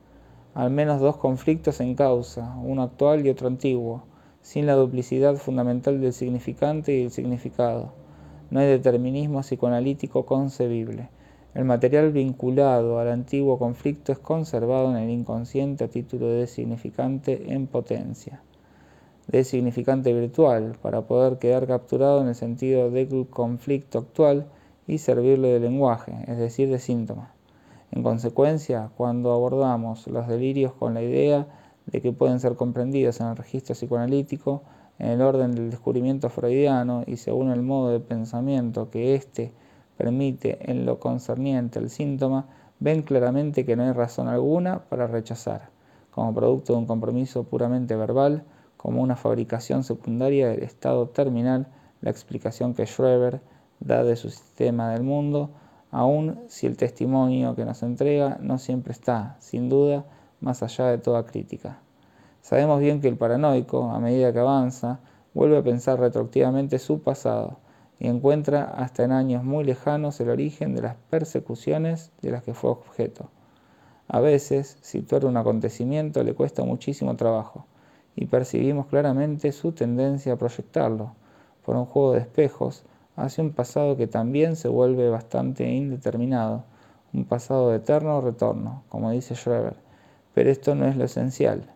al 0.53 0.69
menos 0.69 1.01
dos 1.01 1.17
conflictos 1.17 1.81
en 1.81 1.95
causa, 1.95 2.55
uno 2.63 2.83
actual 2.83 3.25
y 3.25 3.29
otro 3.29 3.49
antiguo, 3.49 4.03
sin 4.41 4.65
la 4.65 4.75
duplicidad 4.75 5.35
fundamental 5.35 5.99
del 5.99 6.13
significante 6.13 6.97
y 6.97 7.03
el 7.03 7.11
significado. 7.11 7.91
No 8.51 8.61
hay 8.61 8.67
determinismo 8.67 9.41
psicoanalítico 9.41 10.25
concebible. 10.25 11.09
El 11.55 11.65
material 11.65 12.13
vinculado 12.13 12.99
al 12.99 13.09
antiguo 13.09 13.59
conflicto 13.59 14.13
es 14.13 14.19
conservado 14.19 14.91
en 14.91 15.03
el 15.03 15.09
inconsciente 15.09 15.83
a 15.83 15.89
título 15.89 16.29
de 16.29 16.47
significante 16.47 17.51
en 17.53 17.67
potencia, 17.67 18.41
de 19.27 19.43
significante 19.43 20.13
virtual, 20.13 20.77
para 20.81 21.01
poder 21.01 21.37
quedar 21.37 21.67
capturado 21.67 22.21
en 22.21 22.29
el 22.29 22.35
sentido 22.35 22.89
del 22.89 23.27
conflicto 23.29 23.99
actual 23.99 24.47
y 24.87 24.97
servirle 24.97 25.49
de 25.49 25.59
lenguaje, 25.59 26.13
es 26.27 26.37
decir, 26.37 26.69
de 26.69 26.79
síntoma. 26.79 27.33
En 27.91 28.03
consecuencia, 28.03 28.89
cuando 28.97 29.31
abordamos 29.31 30.07
los 30.07 30.27
delirios 30.27 30.73
con 30.73 30.93
la 30.93 31.01
idea 31.01 31.47
de 31.85 32.01
que 32.01 32.11
pueden 32.11 32.39
ser 32.39 32.55
comprendidos 32.55 33.19
en 33.19 33.27
el 33.27 33.35
registro 33.35 33.75
psicoanalítico, 33.75 34.63
en 34.99 35.09
el 35.09 35.21
orden 35.21 35.51
del 35.51 35.69
descubrimiento 35.69 36.29
freudiano 36.29 37.03
y 37.05 37.17
según 37.17 37.51
el 37.51 37.61
modo 37.61 37.89
de 37.89 37.99
pensamiento 37.99 38.89
que 38.89 39.15
éste 39.15 39.51
permite 39.97 40.71
en 40.71 40.85
lo 40.85 40.99
concerniente 40.99 41.79
al 41.79 41.89
síntoma, 41.89 42.47
ven 42.79 43.01
claramente 43.01 43.65
que 43.65 43.75
no 43.75 43.83
hay 43.83 43.91
razón 43.91 44.27
alguna 44.27 44.83
para 44.89 45.07
rechazar, 45.07 45.69
como 46.11 46.33
producto 46.33 46.73
de 46.73 46.79
un 46.79 46.85
compromiso 46.85 47.43
puramente 47.43 47.95
verbal, 47.95 48.43
como 48.77 49.01
una 49.01 49.15
fabricación 49.15 49.83
secundaria 49.83 50.49
del 50.49 50.63
estado 50.63 51.07
terminal, 51.09 51.67
la 52.01 52.09
explicación 52.09 52.73
que 52.73 52.85
Schreber 52.85 53.41
de 53.83 54.15
su 54.15 54.29
sistema 54.29 54.91
del 54.91 55.03
mundo, 55.03 55.51
aun 55.91 56.39
si 56.47 56.67
el 56.67 56.77
testimonio 56.77 57.55
que 57.55 57.65
nos 57.65 57.83
entrega 57.83 58.37
no 58.41 58.57
siempre 58.57 58.93
está, 58.93 59.35
sin 59.39 59.69
duda, 59.69 60.05
más 60.39 60.63
allá 60.63 60.87
de 60.87 60.97
toda 60.97 61.25
crítica. 61.25 61.79
Sabemos 62.41 62.79
bien 62.79 63.01
que 63.01 63.07
el 63.07 63.17
paranoico, 63.17 63.91
a 63.91 63.99
medida 63.99 64.33
que 64.33 64.39
avanza, 64.39 64.99
vuelve 65.33 65.57
a 65.57 65.63
pensar 65.63 65.99
retroactivamente 65.99 66.79
su 66.79 67.01
pasado 67.01 67.57
y 67.99 68.07
encuentra 68.07 68.63
hasta 68.63 69.03
en 69.03 69.11
años 69.11 69.43
muy 69.43 69.63
lejanos 69.63 70.19
el 70.19 70.29
origen 70.29 70.75
de 70.75 70.81
las 70.81 70.95
persecuciones 71.09 72.11
de 72.21 72.31
las 72.31 72.43
que 72.43 72.53
fue 72.53 72.71
objeto. 72.71 73.29
A 74.07 74.19
veces, 74.19 74.77
situar 74.81 75.25
un 75.25 75.37
acontecimiento 75.37 76.23
le 76.23 76.33
cuesta 76.33 76.63
muchísimo 76.63 77.15
trabajo 77.15 77.65
y 78.15 78.25
percibimos 78.25 78.87
claramente 78.87 79.51
su 79.51 79.71
tendencia 79.71 80.33
a 80.33 80.37
proyectarlo, 80.37 81.15
por 81.65 81.75
un 81.75 81.85
juego 81.85 82.13
de 82.13 82.19
espejos, 82.19 82.83
hacia 83.15 83.43
un 83.43 83.51
pasado 83.51 83.97
que 83.97 84.07
también 84.07 84.55
se 84.55 84.67
vuelve 84.67 85.09
bastante 85.09 85.69
indeterminado, 85.69 86.63
un 87.13 87.25
pasado 87.25 87.69
de 87.69 87.77
eterno 87.77 88.21
retorno, 88.21 88.83
como 88.89 89.11
dice 89.11 89.35
Schreber. 89.35 89.75
Pero 90.33 90.49
esto 90.49 90.73
no 90.73 90.87
es 90.87 90.95
lo 90.95 91.03
esencial. 91.03 91.69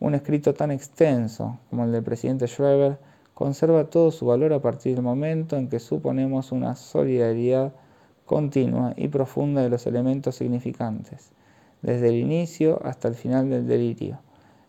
Un 0.00 0.14
escrito 0.14 0.54
tan 0.54 0.72
extenso 0.72 1.58
como 1.70 1.84
el 1.84 1.92
del 1.92 2.02
presidente 2.02 2.48
Schreber 2.48 2.98
conserva 3.34 3.84
todo 3.84 4.10
su 4.10 4.26
valor 4.26 4.52
a 4.52 4.60
partir 4.60 4.94
del 4.94 5.04
momento 5.04 5.56
en 5.56 5.68
que 5.68 5.78
suponemos 5.78 6.52
una 6.52 6.74
solidaridad 6.74 7.72
continua 8.26 8.94
y 8.96 9.08
profunda 9.08 9.62
de 9.62 9.68
los 9.68 9.86
elementos 9.86 10.36
significantes, 10.36 11.30
desde 11.82 12.08
el 12.08 12.16
inicio 12.16 12.80
hasta 12.84 13.08
el 13.08 13.14
final 13.14 13.50
del 13.50 13.66
delirio. 13.66 14.18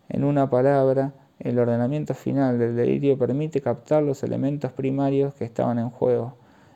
En 0.09 0.23
una 0.23 0.49
palabra, 0.49 1.13
el 1.43 1.59
ordenamiento 1.59 2.13
final 2.13 2.57
del 2.57 2.75
delirio 2.75 3.17
permite 3.17 3.59
captar 3.59 4.01
los 4.01 4.23
elementos 4.23 4.71
primarios 4.71 5.33
que 5.33 5.43
estaban 5.43 5.77
en 5.77 5.89
juego. 5.89 6.35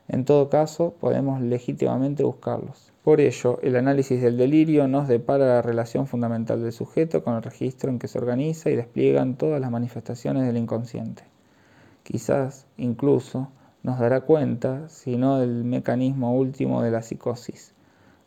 En 0.10 0.26
todo 0.26 0.50
caso, 0.50 0.94
podemos 1.00 1.40
legítimamente 1.42 2.24
buscarlos. 2.24 2.92
Por 3.02 3.22
ello, 3.22 3.60
el 3.62 3.78
análisis 3.78 4.22
del 4.22 4.36
delirio 4.36 4.90
nos 4.90 5.08
depara 5.08 5.46
la 5.48 5.62
relación 5.62 6.06
fundamental 6.06 6.62
del 6.62 6.74
sujeto 6.74 7.24
con 7.24 7.36
el 7.36 7.44
registro 7.44 7.90
en 7.90 7.98
que 7.98 8.10
se 8.10 8.18
organiza 8.18 8.70
y 8.70 8.76
despliegan 8.76 9.36
todas 9.38 9.62
las 9.62 9.72
manifestaciones 9.72 10.46
del 10.46 10.58
inconsciente. 10.58 11.24
Quizás, 12.04 12.68
incluso, 12.76 13.48
nos 13.84 14.00
dará 14.00 14.22
cuenta, 14.22 14.90
si 14.90 15.16
no 15.16 15.40
del 15.40 15.64
mecanismo 15.64 16.36
último 16.36 16.82
de 16.82 16.92
la 16.92 17.02
psicosis, 17.02 17.74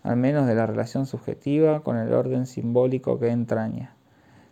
al 0.02 0.16
menos 0.16 0.46
de 0.46 0.54
la 0.54 0.66
relación 0.66 1.04
subjetiva 1.04 1.80
con 1.80 1.98
el 1.98 2.14
orden 2.14 2.46
simbólico 2.46 3.18
que 3.18 3.28
entraña. 3.28 3.94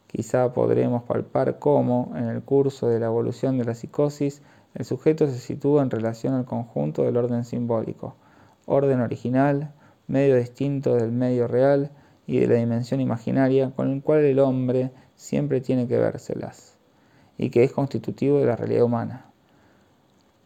Quizá 0.09 0.55
podremos 0.55 1.03
palpar 1.03 1.59
cómo, 1.59 2.13
en 2.17 2.25
el 2.25 2.43
curso 2.43 2.89
de 2.89 2.99
la 2.99 3.07
evolución 3.07 3.59
de 3.59 3.67
la 3.67 3.75
psicosis, 3.75 4.43
el 4.75 4.87
sujeto 4.87 5.27
se 5.27 5.39
sitúa 5.39 5.83
en 5.83 5.91
relación 5.91 6.33
al 6.33 6.47
conjunto 6.47 7.03
del 7.03 7.19
orden 7.19 7.45
simbólico, 7.45 8.17
orden 8.65 9.01
original, 9.01 9.73
medio 10.07 10.37
distinto 10.37 10.95
del 10.95 11.13
medio 11.13 11.47
real 11.47 11.91
y 12.27 12.39
de 12.39 12.47
la 12.47 12.55
dimensión 12.55 13.01
imaginaria 13.01 13.71
con 13.77 13.93
el 13.93 14.03
cual 14.03 14.21
el 14.21 14.39
hombre 14.39 14.93
siempre 15.15 15.61
tiene 15.61 15.87
que 15.87 15.99
vérselas, 15.99 16.79
y 17.37 17.51
que 17.51 17.65
es 17.65 17.73
constitutivo 17.73 18.41
de 18.41 18.47
la 18.47 18.57
realidad 18.57 18.85
humana. 18.85 19.27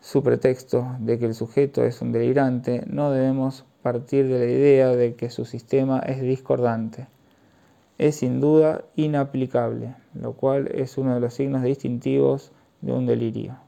Su 0.00 0.25
pretexto 0.25 0.97
de 0.99 1.21
que 1.21 1.26
el 1.26 1.35
sujeto 1.35 1.85
es 1.85 2.02
un 2.02 2.11
delirante, 2.11 2.83
no 2.88 3.12
debemos 3.12 3.64
partir 3.83 4.26
de 4.26 4.38
la 4.40 4.50
idea 4.50 4.88
de 4.88 5.14
que 5.14 5.31
su 5.31 5.45
sistema 5.45 6.00
es 6.00 6.21
discordante. 6.21 7.07
Es 7.99 8.17
sin 8.17 8.41
duda 8.41 8.85
inaplicable, 8.97 9.95
lo 10.15 10.33
cual 10.33 10.69
es 10.75 10.99
uno 10.99 11.15
de 11.15 11.21
los 11.21 11.35
signos 11.35 11.63
distintivos 11.63 12.53
de 12.81 12.93
un 12.93 13.07
delirio. 13.07 13.59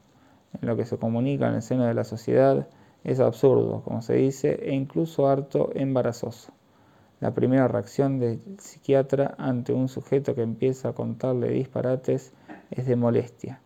En 0.61 0.67
lo 0.67 0.75
que 0.75 0.85
se 0.85 0.97
comunica 0.97 1.47
en 1.47 1.55
el 1.55 1.61
seno 1.61 1.85
de 1.85 1.93
la 1.93 2.03
sociedad, 2.03 2.67
es 3.03 3.19
absurdo, 3.19 3.83
como 3.83 4.01
se 4.01 4.15
dice, 4.15 4.59
e 4.63 4.73
incluso 4.73 5.27
harto 5.27 5.69
embarazoso. 5.75 6.51
La 7.21 7.33
primera 7.33 7.67
reacción 7.67 8.19
del 8.19 8.41
psiquiatra 8.57 9.35
ante 9.37 9.73
un 9.73 9.87
sujeto 9.87 10.35
que 10.35 10.41
empieza 10.41 10.89
a 10.89 10.93
contarle 10.93 11.49
disparates 11.49 12.33
es 12.71 12.87
de 12.87 12.95
molestia. 12.95 13.61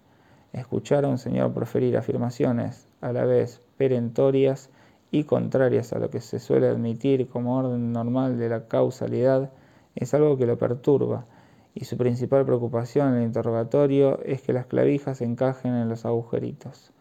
Escuchar 0.51 1.05
a 1.05 1.07
un 1.07 1.17
señor 1.17 1.53
proferir 1.53 1.95
afirmaciones 1.97 2.87
a 3.01 3.13
la 3.13 3.23
vez 3.23 3.61
perentorias 3.77 4.69
y 5.09 5.23
contrarias 5.23 5.93
a 5.93 5.99
lo 5.99 6.09
que 6.09 6.21
se 6.21 6.39
suele 6.39 6.67
admitir 6.67 7.27
como 7.29 7.57
orden 7.57 7.91
normal 7.91 8.37
de 8.37 8.49
la 8.49 8.67
causalidad 8.67 9.51
es 9.95 10.13
algo 10.13 10.37
que 10.37 10.45
lo 10.45 10.57
perturba 10.57 11.25
y 11.73 11.85
su 11.85 11.97
principal 11.97 12.45
preocupación 12.45 13.09
en 13.09 13.19
el 13.19 13.23
interrogatorio 13.23 14.19
es 14.23 14.41
que 14.41 14.53
las 14.53 14.65
clavijas 14.65 15.21
encajen 15.21 15.75
en 15.75 15.87
los 15.87 16.05
agujeritos. 16.05 16.91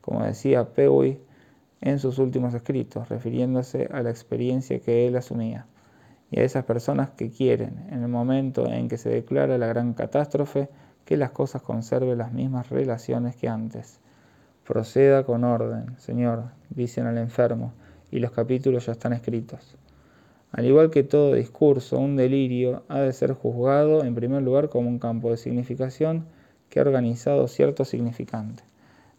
Como 0.00 0.24
decía 0.24 0.72
Pewey, 0.72 1.20
en 1.80 1.98
sus 1.98 2.18
últimos 2.18 2.54
escritos, 2.54 3.08
refiriéndose 3.08 3.88
a 3.92 4.02
la 4.02 4.10
experiencia 4.10 4.80
que 4.80 5.06
él 5.06 5.16
asumía, 5.16 5.66
y 6.30 6.40
a 6.40 6.42
esas 6.42 6.64
personas 6.64 7.10
que 7.10 7.30
quieren, 7.30 7.86
en 7.90 8.02
el 8.02 8.08
momento 8.08 8.66
en 8.66 8.88
que 8.88 8.96
se 8.96 9.10
declara 9.10 9.58
la 9.58 9.66
gran 9.66 9.92
catástrofe, 9.92 10.68
que 11.04 11.16
las 11.16 11.30
cosas 11.30 11.62
conserven 11.62 12.18
las 12.18 12.32
mismas 12.32 12.70
relaciones 12.70 13.36
que 13.36 13.48
antes. 13.48 14.00
Proceda 14.66 15.24
con 15.24 15.44
orden, 15.44 15.98
Señor, 15.98 16.44
dicen 16.70 17.06
al 17.06 17.18
enfermo, 17.18 17.74
y 18.10 18.18
los 18.18 18.30
capítulos 18.30 18.86
ya 18.86 18.92
están 18.92 19.12
escritos. 19.12 19.76
Al 20.56 20.66
igual 20.66 20.90
que 20.90 21.02
todo 21.02 21.34
discurso, 21.34 21.98
un 21.98 22.14
delirio 22.14 22.84
ha 22.86 23.00
de 23.00 23.12
ser 23.12 23.32
juzgado 23.32 24.04
en 24.04 24.14
primer 24.14 24.40
lugar 24.40 24.68
como 24.68 24.88
un 24.88 25.00
campo 25.00 25.32
de 25.32 25.36
significación 25.36 26.26
que 26.68 26.78
ha 26.78 26.82
organizado 26.82 27.48
cierto 27.48 27.84
significante. 27.84 28.62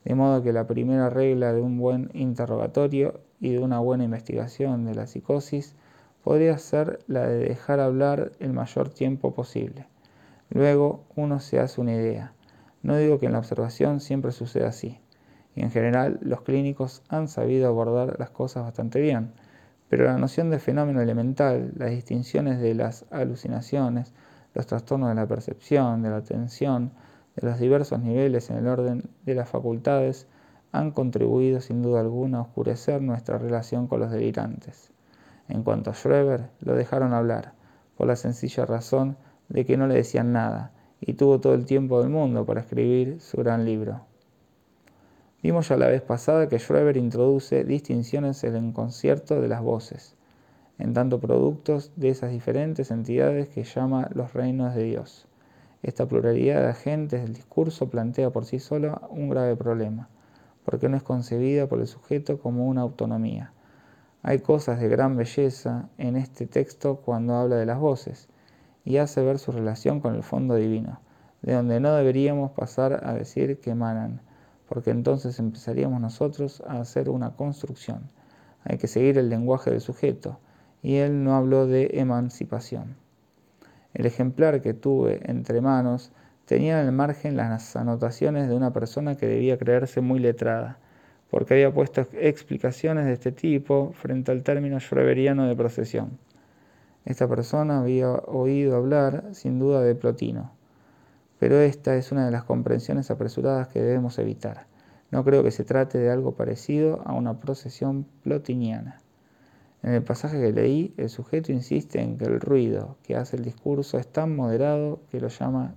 De 0.05 0.15
modo 0.15 0.41
que 0.43 0.53
la 0.53 0.65
primera 0.65 1.09
regla 1.09 1.51
de 1.51 1.61
un 1.61 1.77
buen 1.77 2.09
interrogatorio 2.13 3.19
y 3.41 3.51
de 3.51 3.59
una 3.59 3.79
buena 3.79 4.05
investigación 4.05 4.85
de 4.85 4.95
la 4.95 5.07
psicosis 5.07 5.75
podría 6.23 6.57
ser 6.57 6.99
la 7.07 7.27
de 7.27 7.39
dejar 7.49 7.81
hablar 7.81 8.31
el 8.39 8.53
mayor 8.53 8.87
tiempo 8.87 9.33
posible. 9.33 9.87
Luego 10.49 11.03
uno 11.17 11.41
se 11.41 11.59
hace 11.59 11.81
una 11.81 11.95
idea. 11.95 12.31
No 12.81 12.95
digo 12.95 13.19
que 13.19 13.25
en 13.25 13.33
la 13.33 13.39
observación 13.39 13.99
siempre 13.99 14.31
suceda 14.31 14.69
así. 14.69 14.99
Y 15.53 15.63
en 15.63 15.71
general 15.71 16.17
los 16.21 16.43
clínicos 16.43 17.03
han 17.09 17.27
sabido 17.27 17.67
abordar 17.67 18.15
las 18.19 18.29
cosas 18.29 18.63
bastante 18.63 19.01
bien. 19.01 19.33
Pero 19.95 20.07
la 20.07 20.17
noción 20.17 20.49
de 20.49 20.59
fenómeno 20.59 20.99
elemental, 20.99 21.71
las 21.77 21.89
distinciones 21.89 22.59
de 22.59 22.73
las 22.73 23.05
alucinaciones, 23.11 24.13
los 24.53 24.67
trastornos 24.67 25.07
de 25.07 25.15
la 25.15 25.25
percepción, 25.25 26.01
de 26.01 26.09
la 26.09 26.17
atención, 26.17 26.91
de 27.37 27.47
los 27.47 27.57
diversos 27.59 28.01
niveles 28.01 28.49
en 28.49 28.57
el 28.57 28.67
orden 28.67 29.09
de 29.25 29.35
las 29.35 29.47
facultades 29.47 30.27
han 30.73 30.91
contribuido 30.91 31.61
sin 31.61 31.81
duda 31.81 32.01
alguna 32.01 32.39
a 32.39 32.41
oscurecer 32.41 33.01
nuestra 33.01 33.37
relación 33.37 33.87
con 33.87 34.01
los 34.01 34.11
delirantes. 34.11 34.91
En 35.47 35.63
cuanto 35.63 35.91
a 35.91 35.93
Schreber, 35.93 36.49
lo 36.59 36.75
dejaron 36.75 37.13
hablar, 37.13 37.53
por 37.95 38.07
la 38.07 38.17
sencilla 38.17 38.65
razón 38.65 39.15
de 39.47 39.63
que 39.63 39.77
no 39.77 39.87
le 39.87 39.95
decían 39.95 40.33
nada, 40.33 40.73
y 40.99 41.13
tuvo 41.13 41.39
todo 41.39 41.53
el 41.53 41.65
tiempo 41.65 42.01
del 42.01 42.09
mundo 42.09 42.45
para 42.45 42.59
escribir 42.59 43.21
su 43.21 43.37
gran 43.37 43.63
libro. 43.63 44.01
Vimos 45.45 45.69
ya 45.69 45.77
la 45.77 45.89
vez 45.89 46.01
pasada 46.01 46.49
que 46.49 46.57
Schreber 46.57 46.97
introduce 46.97 47.63
distinciones 47.65 48.43
en 48.43 48.55
el 48.55 48.73
concierto 48.73 49.39
de 49.39 49.47
las 49.47 49.61
voces, 49.61 50.15
en 50.79 50.95
tanto 50.95 51.19
productos 51.19 51.91
de 51.95 52.09
esas 52.09 52.31
diferentes 52.31 52.89
entidades 52.89 53.49
que 53.49 53.63
llama 53.63 54.09
los 54.15 54.33
reinos 54.33 54.73
de 54.73 54.85
Dios. 54.85 55.27
Esta 55.83 56.07
pluralidad 56.07 56.61
de 56.61 56.69
agentes 56.69 57.21
del 57.21 57.35
discurso 57.35 57.91
plantea 57.91 58.31
por 58.31 58.45
sí 58.45 58.57
sola 58.57 58.99
un 59.11 59.29
grave 59.29 59.55
problema, 59.55 60.09
porque 60.63 60.89
no 60.89 60.97
es 60.97 61.03
concebida 61.03 61.67
por 61.67 61.79
el 61.79 61.85
sujeto 61.85 62.39
como 62.39 62.65
una 62.65 62.81
autonomía. 62.81 63.53
Hay 64.23 64.39
cosas 64.39 64.79
de 64.79 64.89
gran 64.89 65.15
belleza 65.15 65.89
en 65.99 66.15
este 66.15 66.47
texto 66.47 67.01
cuando 67.05 67.35
habla 67.35 67.57
de 67.57 67.67
las 67.67 67.77
voces 67.77 68.29
y 68.83 68.97
hace 68.97 69.21
ver 69.21 69.37
su 69.37 69.51
relación 69.51 69.99
con 69.99 70.15
el 70.15 70.23
fondo 70.23 70.55
divino, 70.55 71.01
de 71.43 71.53
donde 71.53 71.79
no 71.79 71.93
deberíamos 71.93 72.49
pasar 72.49 73.01
a 73.05 73.13
decir 73.13 73.59
que 73.59 73.69
emanan, 73.69 74.21
porque 74.67 74.91
entonces 74.91 75.39
empezaríamos 75.39 76.01
nosotros 76.01 76.61
a 76.67 76.79
hacer 76.79 77.09
una 77.09 77.35
construcción. 77.35 78.09
Hay 78.63 78.77
que 78.77 78.87
seguir 78.87 79.17
el 79.17 79.29
lenguaje 79.29 79.71
del 79.71 79.81
sujeto, 79.81 80.39
y 80.81 80.95
él 80.95 81.23
no 81.23 81.35
habló 81.35 81.67
de 81.67 81.89
emancipación. 81.93 82.95
El 83.93 84.05
ejemplar 84.05 84.61
que 84.61 84.73
tuve 84.73 85.21
entre 85.23 85.61
manos 85.61 86.11
tenía 86.45 86.81
en 86.81 86.87
el 86.87 86.91
margen 86.91 87.37
las 87.37 87.75
anotaciones 87.75 88.47
de 88.47 88.55
una 88.55 88.73
persona 88.73 89.15
que 89.15 89.27
debía 89.27 89.57
creerse 89.57 90.01
muy 90.01 90.19
letrada, 90.19 90.77
porque 91.29 91.55
había 91.55 91.73
puesto 91.73 92.01
explicaciones 92.13 93.05
de 93.05 93.13
este 93.13 93.31
tipo 93.31 93.93
frente 93.93 94.31
al 94.31 94.43
término 94.43 94.79
schreberiano 94.79 95.47
de 95.47 95.55
procesión. 95.55 96.19
Esta 97.03 97.27
persona 97.27 97.79
había 97.81 98.09
oído 98.09 98.75
hablar, 98.75 99.25
sin 99.33 99.59
duda, 99.59 99.81
de 99.81 99.95
Plotino, 99.95 100.51
pero 101.45 101.59
esta 101.59 101.95
es 101.95 102.11
una 102.11 102.25
de 102.25 102.31
las 102.31 102.43
comprensiones 102.43 103.11
apresuradas 103.11 103.67
que 103.67 103.79
debemos 103.79 104.17
evitar. 104.17 104.65
No 105.11 105.23
creo 105.23 105.43
que 105.43 105.51
se 105.51 105.63
trate 105.63 105.99
de 105.99 106.09
algo 106.09 106.31
parecido 106.31 107.03
a 107.05 107.13
una 107.13 107.39
procesión 107.39 108.07
plotiniana. 108.23 108.97
En 109.83 109.93
el 109.93 110.01
pasaje 110.01 110.41
que 110.41 110.51
leí, 110.51 110.95
el 110.97 111.07
sujeto 111.07 111.51
insiste 111.51 112.01
en 112.01 112.17
que 112.17 112.25
el 112.25 112.41
ruido 112.41 112.97
que 113.03 113.15
hace 113.15 113.37
el 113.37 113.43
discurso 113.43 113.99
es 113.99 114.07
tan 114.07 114.35
moderado 114.35 115.01
que 115.11 115.21
lo 115.21 115.27
llama 115.27 115.75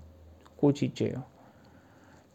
cuchicheo. 0.57 1.27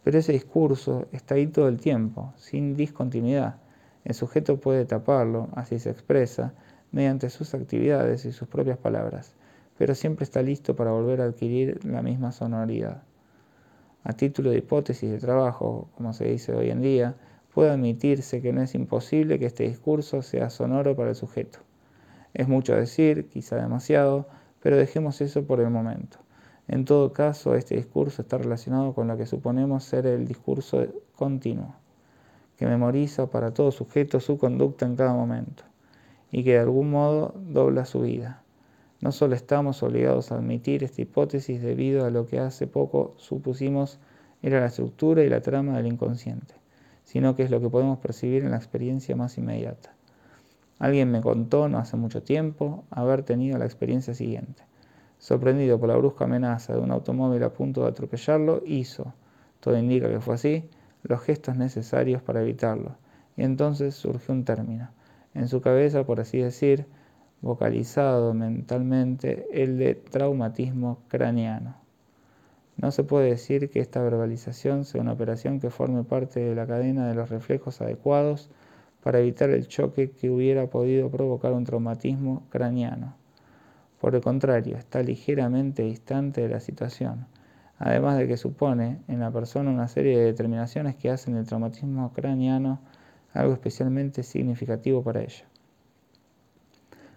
Pero 0.04 0.20
ese 0.20 0.34
discurso 0.34 1.08
está 1.12 1.34
ahí 1.34 1.48
todo 1.48 1.70
el 1.70 1.80
tiempo, 1.80 2.36
sin 2.38 2.76
discontinuidad. 2.76 3.56
El 4.04 4.14
sujeto 4.14 4.60
puede 4.60 4.86
taparlo, 4.86 5.50
así 5.56 5.80
se 5.80 5.90
expresa, 5.90 6.54
mediante 6.92 7.32
sus 7.32 7.56
actividades 7.56 8.26
y 8.26 8.32
sus 8.32 8.48
propias 8.48 8.78
palabras, 8.78 9.34
pero 9.76 9.96
siempre 9.96 10.24
está 10.24 10.44
listo 10.44 10.76
para 10.76 10.92
volver 10.92 11.20
a 11.20 11.26
adquirir 11.26 11.84
la 11.84 12.04
misma 12.04 12.32
sonoridad. 12.32 13.02
A 14.06 14.14
título 14.14 14.52
de 14.52 14.58
hipótesis 14.58 15.10
de 15.10 15.18
trabajo, 15.18 15.88
como 15.96 16.12
se 16.12 16.26
dice 16.26 16.54
hoy 16.54 16.70
en 16.70 16.82
día, 16.82 17.16
puede 17.54 17.72
admitirse 17.72 18.42
que 18.42 18.52
no 18.52 18.62
es 18.62 18.76
imposible 18.76 19.40
que 19.40 19.46
este 19.46 19.64
discurso 19.64 20.22
sea 20.22 20.50
sonoro 20.50 20.96
para 20.96 21.12
el 21.12 21.16
sujeto. 21.16 21.60
Es 22.34 22.50
mucho 22.50 22.76
decir, 22.76 23.30
quizá 23.30 23.56
demasiado, 23.56 24.28
pero 24.62 24.76
dejemos 24.76 25.22
eso 25.22 25.46
por 25.46 25.62
el 25.62 25.70
momento. 25.70 26.18
En 26.68 26.84
todo 26.84 27.14
caso, 27.14 27.56
este 27.56 27.76
discurso 27.76 28.24
está 28.24 28.38
relacionado 28.38 28.94
con 28.94 29.08
lo 29.08 29.18
que 29.18 29.26
suponemos 29.26 29.86
ser 29.86 30.06
el 30.06 30.28
discurso 30.28 30.86
continuo, 31.16 31.76
que 32.58 32.66
memoriza 32.66 33.30
para 33.30 33.54
todo 33.54 33.72
sujeto 33.72 34.20
su 34.20 34.38
conducta 34.38 34.86
en 34.86 34.96
cada 34.96 35.14
momento 35.14 35.64
y 36.32 36.44
que 36.44 36.54
de 36.54 36.60
algún 36.60 36.90
modo 36.90 37.34
dobla 37.38 37.86
su 37.86 38.02
vida. 38.02 38.43
No 39.04 39.12
solo 39.12 39.36
estamos 39.36 39.84
obligados 39.84 40.32
a 40.32 40.36
admitir 40.36 40.82
esta 40.82 41.02
hipótesis 41.02 41.62
debido 41.62 42.06
a 42.06 42.10
lo 42.10 42.26
que 42.26 42.40
hace 42.40 42.68
poco 42.68 43.16
supusimos 43.18 44.00
era 44.42 44.62
la 44.62 44.68
estructura 44.68 45.24
y 45.24 45.30
la 45.30 45.42
trama 45.42 45.76
del 45.76 45.88
inconsciente, 45.88 46.56
sino 47.04 47.36
que 47.36 47.44
es 47.44 47.52
lo 47.52 47.60
que 47.60 47.68
podemos 47.68 48.00
percibir 48.00 48.46
en 48.46 48.52
la 48.52 48.56
experiencia 48.56 49.14
más 49.18 49.38
inmediata. 49.38 49.94
Alguien 50.80 51.12
me 51.12 51.20
contó 51.20 51.68
no 51.68 51.80
hace 51.80 51.98
mucho 51.98 52.24
tiempo 52.24 52.86
haber 52.92 53.24
tenido 53.24 53.58
la 53.58 53.66
experiencia 53.66 54.14
siguiente. 54.14 54.64
Sorprendido 55.20 55.78
por 55.78 55.90
la 55.90 55.98
brusca 55.98 56.24
amenaza 56.24 56.72
de 56.72 56.80
un 56.80 56.92
automóvil 56.92 57.44
a 57.44 57.52
punto 57.52 57.82
de 57.82 57.90
atropellarlo, 57.90 58.64
hizo, 58.66 59.14
todo 59.60 59.78
indica 59.78 60.08
que 60.08 60.22
fue 60.22 60.36
así, 60.36 60.70
los 61.02 61.20
gestos 61.20 61.58
necesarios 61.58 62.22
para 62.22 62.42
evitarlo, 62.42 62.96
y 63.36 63.44
entonces 63.44 63.96
surgió 63.96 64.34
un 64.34 64.46
término 64.46 64.92
en 65.34 65.50
su 65.50 65.60
cabeza, 65.60 66.06
por 66.06 66.22
así 66.22 66.38
decir, 66.38 66.86
vocalizado 67.44 68.34
mentalmente 68.34 69.48
el 69.52 69.78
de 69.78 69.96
traumatismo 69.96 71.00
craneano. 71.10 71.76
No 72.78 72.90
se 72.92 73.04
puede 73.04 73.32
decir 73.32 73.70
que 73.70 73.82
esta 73.82 74.02
verbalización 74.02 74.86
sea 74.86 75.02
una 75.02 75.12
operación 75.12 75.60
que 75.60 75.70
forme 75.70 76.06
parte 76.06 76.40
de 76.40 76.56
la 76.56 76.66
cadena 76.66 77.08
de 77.08 77.16
los 77.16 77.30
reflejos 77.30 77.82
adecuados 77.82 78.50
para 79.04 79.20
evitar 79.20 79.50
el 79.50 79.68
choque 79.68 80.12
que 80.12 80.30
hubiera 80.30 80.70
podido 80.70 81.12
provocar 81.12 81.52
un 81.52 81.66
traumatismo 81.66 82.48
craneano. 82.50 83.16
Por 84.00 84.16
el 84.16 84.22
contrario, 84.22 84.78
está 84.78 85.04
ligeramente 85.04 85.84
distante 85.84 86.42
de 86.42 86.50
la 86.50 86.62
situación, 86.62 87.28
además 87.78 88.18
de 88.18 88.28
que 88.28 88.38
supone 88.38 89.02
en 89.10 89.20
la 89.20 89.32
persona 89.32 89.70
una 89.70 89.90
serie 89.90 90.18
de 90.18 90.26
determinaciones 90.26 90.96
que 90.96 91.10
hacen 91.10 91.36
el 91.36 91.46
traumatismo 91.46 92.14
craneano 92.14 92.80
algo 93.34 93.54
especialmente 93.54 94.24
significativo 94.24 95.04
para 95.04 95.22
ella. 95.22 95.46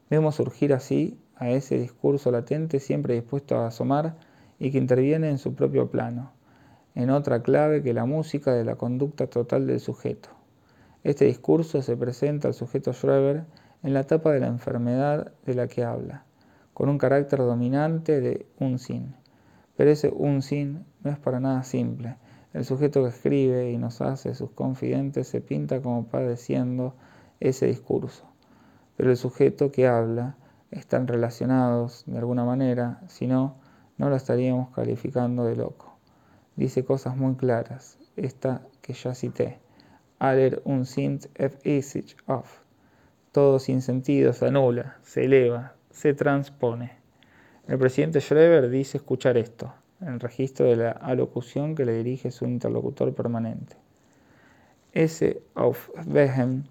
Vemos 0.08 0.36
surgir 0.36 0.72
así 0.72 1.18
a 1.36 1.50
ese 1.50 1.78
discurso 1.78 2.30
latente 2.30 2.80
siempre 2.80 3.14
dispuesto 3.14 3.56
a 3.56 3.66
asomar 3.66 4.16
y 4.58 4.70
que 4.70 4.78
interviene 4.78 5.30
en 5.30 5.38
su 5.38 5.54
propio 5.54 5.90
plano, 5.90 6.32
en 6.94 7.10
otra 7.10 7.42
clave 7.42 7.82
que 7.82 7.92
la 7.92 8.06
música 8.06 8.54
de 8.54 8.64
la 8.64 8.76
conducta 8.76 9.26
total 9.26 9.66
del 9.66 9.80
sujeto. 9.80 10.30
Este 11.04 11.24
discurso 11.24 11.82
se 11.82 11.96
presenta 11.96 12.48
al 12.48 12.54
sujeto 12.54 12.92
Schreber 12.92 13.44
en 13.82 13.94
la 13.94 14.00
etapa 14.00 14.32
de 14.32 14.40
la 14.40 14.46
enfermedad 14.46 15.32
de 15.44 15.54
la 15.54 15.68
que 15.68 15.84
habla, 15.84 16.24
con 16.72 16.88
un 16.88 16.98
carácter 16.98 17.40
dominante 17.40 18.20
de 18.20 18.46
un 18.58 18.78
sin. 18.78 19.14
Pero 19.76 19.90
ese 19.90 20.08
un 20.08 20.42
sin 20.42 20.84
no 21.02 21.10
es 21.10 21.18
para 21.18 21.38
nada 21.38 21.62
simple, 21.62 22.16
el 22.54 22.64
sujeto 22.64 23.02
que 23.02 23.10
escribe 23.10 23.70
y 23.70 23.76
nos 23.76 24.00
hace 24.00 24.34
sus 24.34 24.50
confidentes 24.50 25.28
se 25.28 25.42
pinta 25.42 25.82
como 25.82 26.06
padeciendo 26.06 26.94
ese 27.38 27.66
discurso, 27.66 28.24
pero 28.96 29.10
el 29.10 29.16
sujeto 29.16 29.70
que 29.70 29.86
habla 29.86 30.36
están 30.70 31.06
relacionados 31.06 32.04
de 32.06 32.18
alguna 32.18 32.44
manera, 32.44 33.00
si 33.08 33.26
no, 33.26 33.56
no 33.98 34.10
lo 34.10 34.16
estaríamos 34.16 34.70
calificando 34.74 35.44
de 35.44 35.56
loco. 35.56 35.96
Dice 36.56 36.84
cosas 36.84 37.16
muy 37.16 37.34
claras, 37.34 37.98
esta 38.16 38.62
que 38.80 38.92
ya 38.92 39.14
cité. 39.14 39.58
Aller 40.18 40.62
un 40.64 40.86
sind 40.86 41.26
sich 41.82 42.16
auf. 42.26 42.60
Todo 43.32 43.58
sin 43.58 43.82
sentido 43.82 44.32
se 44.32 44.46
anula, 44.46 44.96
se 45.02 45.24
eleva, 45.24 45.74
se 45.90 46.14
transpone. 46.14 46.92
El 47.68 47.78
presidente 47.78 48.20
Schreber 48.20 48.70
dice 48.70 48.96
escuchar 48.96 49.36
esto 49.36 49.72
el 50.00 50.20
registro 50.20 50.66
de 50.66 50.76
la 50.76 50.90
alocución 50.90 51.74
que 51.74 51.84
le 51.84 51.94
dirige 51.94 52.30
su 52.30 52.44
interlocutor 52.44 53.14
permanente. 53.14 53.76
Ese 54.92 55.42
Aufwehen 55.54 56.68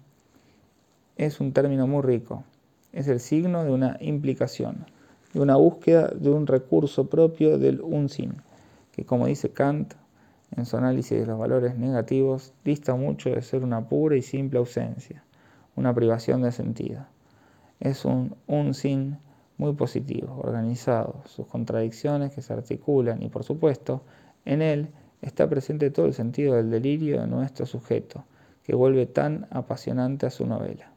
es 1.16 1.40
un 1.40 1.52
término 1.52 1.86
muy 1.86 2.02
rico. 2.02 2.44
Es 2.92 3.08
el 3.08 3.20
signo 3.20 3.64
de 3.64 3.72
una 3.72 3.96
implicación, 4.00 4.86
de 5.32 5.40
una 5.40 5.56
búsqueda 5.56 6.08
de 6.08 6.30
un 6.30 6.46
recurso 6.46 7.08
propio 7.08 7.58
del 7.58 7.80
Unsinn, 7.80 8.42
que 8.92 9.04
como 9.04 9.26
dice 9.26 9.50
Kant 9.50 9.94
en 10.56 10.66
su 10.66 10.76
análisis 10.76 11.18
de 11.18 11.26
los 11.26 11.38
valores 11.38 11.76
negativos, 11.76 12.52
dista 12.64 12.94
mucho 12.94 13.30
de 13.30 13.42
ser 13.42 13.64
una 13.64 13.88
pura 13.88 14.16
y 14.16 14.22
simple 14.22 14.58
ausencia, 14.58 15.24
una 15.74 15.94
privación 15.94 16.42
de 16.42 16.52
sentido. 16.52 17.06
Es 17.80 18.04
un 18.04 18.36
Unsinn 18.46 19.18
muy 19.58 19.72
positivo, 19.72 20.38
organizado, 20.38 21.22
sus 21.26 21.46
contradicciones 21.46 22.34
que 22.34 22.42
se 22.42 22.52
articulan 22.52 23.22
y 23.22 23.28
por 23.28 23.42
supuesto, 23.42 24.02
en 24.44 24.62
él 24.62 24.90
está 25.22 25.48
presente 25.48 25.90
todo 25.90 26.06
el 26.06 26.14
sentido 26.14 26.54
del 26.54 26.70
delirio 26.70 27.22
de 27.22 27.26
nuestro 27.26 27.64
sujeto, 27.64 28.24
que 28.62 28.74
vuelve 28.74 29.06
tan 29.06 29.46
apasionante 29.50 30.26
a 30.26 30.30
su 30.30 30.46
novela. 30.46 30.95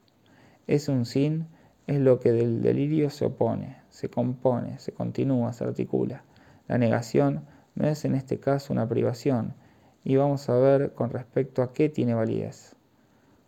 Es 0.69 0.87
un 0.87 1.07
sin, 1.07 1.47
es 1.87 1.99
lo 1.99 2.19
que 2.19 2.31
del 2.31 2.61
delirio 2.61 3.09
se 3.09 3.25
opone, 3.25 3.77
se 3.89 4.11
compone, 4.11 4.77
se 4.77 4.91
continúa, 4.91 5.51
se 5.51 5.63
articula. 5.63 6.23
La 6.67 6.77
negación 6.77 7.41
no 7.73 7.87
es 7.87 8.05
en 8.05 8.13
este 8.13 8.39
caso 8.39 8.71
una 8.71 8.87
privación, 8.87 9.55
y 10.03 10.15
vamos 10.17 10.47
a 10.47 10.53
ver 10.53 10.93
con 10.93 11.09
respecto 11.09 11.63
a 11.63 11.73
qué 11.73 11.89
tiene 11.89 12.13
validez. 12.13 12.75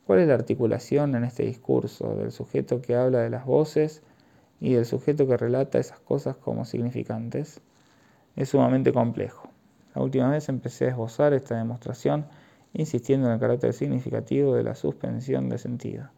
¿Cuál 0.08 0.22
es 0.22 0.30
la 0.30 0.34
articulación 0.34 1.14
en 1.14 1.24
este 1.24 1.44
discurso 1.44 2.16
del 2.16 2.32
sujeto 2.32 2.82
que 2.82 2.96
habla 2.96 3.20
de 3.20 3.30
las 3.30 3.46
voces 3.46 4.02
y 4.60 4.74
del 4.74 4.88
sujeto 4.88 5.28
que 5.28 5.38
relata 5.38 5.78
esas 5.78 6.00
cosas 6.00 6.38
como 6.38 6.66
significantes 6.66 7.62
es 8.36 8.50
sumamente 8.50 8.92
complejo. 8.92 9.48
La 9.94 10.02
última 10.02 10.32
vez 10.32 10.50
empecé 10.50 10.86
a 10.86 10.90
esbozar 10.90 11.34
esta 11.34 11.56
demostración 11.56 12.26
insistiendo 12.74 13.28
en 13.28 13.34
el 13.34 13.40
carácter 13.40 13.74
significativo 13.74 14.56
de 14.56 14.64
la 14.64 14.74
suspensión 14.74 15.50
de 15.50 15.60
sentido, 15.60 16.10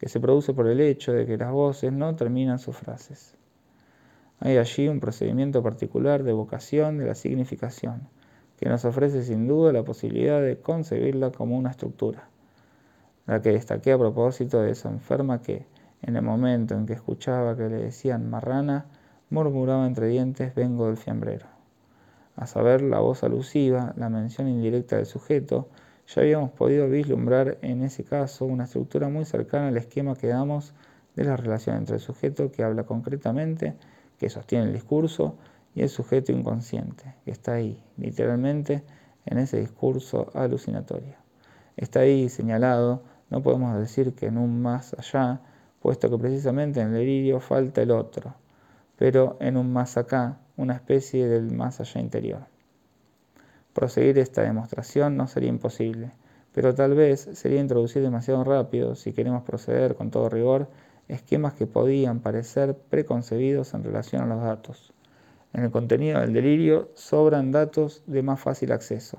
que 0.00 0.08
se 0.08 0.18
produce 0.18 0.54
por 0.54 0.66
el 0.66 0.80
hecho 0.80 1.12
de 1.12 1.26
que 1.26 1.36
las 1.36 1.52
voces 1.52 1.92
no 1.92 2.16
terminan 2.16 2.58
sus 2.58 2.74
frases. 2.74 3.36
Hay 4.38 4.56
allí 4.56 4.88
un 4.88 4.98
procedimiento 4.98 5.62
particular 5.62 6.22
de 6.22 6.32
vocación 6.32 6.96
de 6.96 7.04
la 7.04 7.14
significación, 7.14 8.08
que 8.56 8.70
nos 8.70 8.86
ofrece 8.86 9.22
sin 9.22 9.46
duda 9.46 9.74
la 9.74 9.82
posibilidad 9.82 10.40
de 10.40 10.58
concebirla 10.58 11.30
como 11.32 11.58
una 11.58 11.70
estructura, 11.70 12.30
la 13.26 13.42
que 13.42 13.52
destaqué 13.52 13.92
a 13.92 13.98
propósito 13.98 14.62
de 14.62 14.70
esa 14.70 14.88
enferma 14.88 15.42
que, 15.42 15.66
en 16.00 16.16
el 16.16 16.22
momento 16.22 16.74
en 16.74 16.86
que 16.86 16.94
escuchaba 16.94 17.54
que 17.54 17.68
le 17.68 17.76
decían 17.76 18.30
marrana, 18.30 18.86
murmuraba 19.28 19.86
entre 19.86 20.08
dientes 20.08 20.54
vengo 20.54 20.86
del 20.86 20.96
fiambrero. 20.96 21.44
A 22.36 22.46
saber, 22.46 22.80
la 22.80 23.00
voz 23.00 23.22
alusiva, 23.22 23.92
la 23.98 24.08
mención 24.08 24.48
indirecta 24.48 24.96
del 24.96 25.04
sujeto, 25.04 25.68
ya 26.14 26.22
habíamos 26.22 26.50
podido 26.50 26.88
vislumbrar 26.88 27.58
en 27.62 27.82
ese 27.82 28.04
caso 28.04 28.44
una 28.44 28.64
estructura 28.64 29.08
muy 29.08 29.24
cercana 29.24 29.68
al 29.68 29.76
esquema 29.76 30.16
que 30.16 30.26
damos 30.26 30.74
de 31.14 31.24
la 31.24 31.36
relación 31.36 31.76
entre 31.76 31.96
el 31.96 32.00
sujeto 32.00 32.50
que 32.50 32.62
habla 32.62 32.84
concretamente, 32.84 33.74
que 34.18 34.28
sostiene 34.28 34.66
el 34.66 34.72
discurso, 34.72 35.36
y 35.74 35.82
el 35.82 35.88
sujeto 35.88 36.32
inconsciente, 36.32 37.14
que 37.24 37.30
está 37.30 37.54
ahí, 37.54 37.82
literalmente, 37.96 38.82
en 39.26 39.38
ese 39.38 39.60
discurso 39.60 40.30
alucinatorio. 40.34 41.14
Está 41.76 42.00
ahí 42.00 42.28
señalado, 42.28 43.02
no 43.30 43.42
podemos 43.42 43.78
decir 43.78 44.14
que 44.14 44.26
en 44.26 44.38
un 44.38 44.60
más 44.60 44.94
allá, 44.94 45.40
puesto 45.80 46.10
que 46.10 46.18
precisamente 46.18 46.80
en 46.80 46.88
el 46.88 46.94
delirio 46.94 47.40
falta 47.40 47.82
el 47.82 47.90
otro, 47.90 48.34
pero 48.96 49.36
en 49.40 49.56
un 49.56 49.72
más 49.72 49.96
acá, 49.96 50.38
una 50.56 50.74
especie 50.74 51.26
del 51.26 51.52
más 51.52 51.80
allá 51.80 52.00
interior. 52.00 52.49
Proseguir 53.72 54.18
esta 54.18 54.42
demostración 54.42 55.16
no 55.16 55.28
sería 55.28 55.48
imposible, 55.48 56.10
pero 56.52 56.74
tal 56.74 56.94
vez 56.94 57.28
sería 57.34 57.60
introducir 57.60 58.02
demasiado 58.02 58.42
rápido, 58.42 58.96
si 58.96 59.12
queremos 59.12 59.44
proceder 59.44 59.94
con 59.94 60.10
todo 60.10 60.28
rigor, 60.28 60.68
esquemas 61.06 61.54
que 61.54 61.66
podían 61.66 62.18
parecer 62.18 62.76
preconcebidos 62.88 63.74
en 63.74 63.84
relación 63.84 64.22
a 64.22 64.26
los 64.26 64.42
datos. 64.42 64.92
En 65.52 65.62
el 65.62 65.70
contenido 65.70 66.20
del 66.20 66.32
delirio 66.32 66.90
sobran 66.94 67.52
datos 67.52 68.02
de 68.06 68.22
más 68.22 68.40
fácil 68.40 68.72
acceso, 68.72 69.18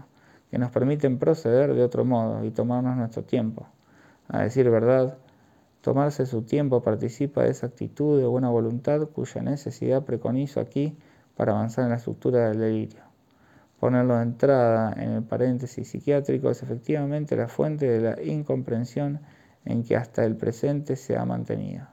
que 0.50 0.58
nos 0.58 0.72
permiten 0.72 1.18
proceder 1.18 1.74
de 1.74 1.84
otro 1.84 2.04
modo 2.04 2.44
y 2.44 2.52
tomarnos 2.52 2.98
nuestro 2.98 3.24
tiempo. 3.24 3.68
A 4.28 4.42
decir 4.42 4.70
verdad, 4.70 5.18
tomarse 5.82 6.26
su 6.26 6.42
tiempo 6.42 6.82
participa 6.82 7.44
de 7.44 7.52
esa 7.52 7.68
actitud 7.68 8.20
de 8.20 8.28
buena 8.28 8.50
voluntad 8.50 9.08
cuya 9.08 9.42
necesidad 9.42 10.04
preconizo 10.04 10.60
aquí 10.60 10.98
para 11.36 11.54
avanzar 11.54 11.86
en 11.86 11.92
la 11.92 11.98
estructura 11.98 12.50
del 12.50 12.60
delirio. 12.60 13.11
Ponerlo 13.82 14.18
de 14.18 14.22
entrada 14.22 14.94
en 14.96 15.10
el 15.10 15.24
paréntesis 15.24 15.88
psiquiátrico 15.88 16.52
es 16.52 16.62
efectivamente 16.62 17.36
la 17.36 17.48
fuente 17.48 17.88
de 17.88 18.00
la 18.00 18.22
incomprensión 18.22 19.22
en 19.66 19.84
que 19.84 19.98
hasta 19.98 20.24
el 20.24 20.36
presente 20.36 20.96
se 20.96 21.18
ha 21.18 21.26
mantenido. 21.26 21.88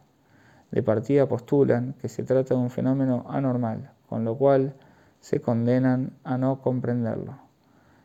De 0.70 0.82
partida 0.82 1.26
postulan 1.26 1.94
que 1.94 2.10
se 2.10 2.24
trata 2.24 2.54
de 2.54 2.60
un 2.60 2.68
fenómeno 2.68 3.24
anormal, 3.30 3.90
con 4.06 4.22
lo 4.22 4.36
cual 4.36 4.74
se 5.20 5.40
condenan 5.40 6.12
a 6.24 6.36
no 6.36 6.60
comprenderlo. 6.60 7.38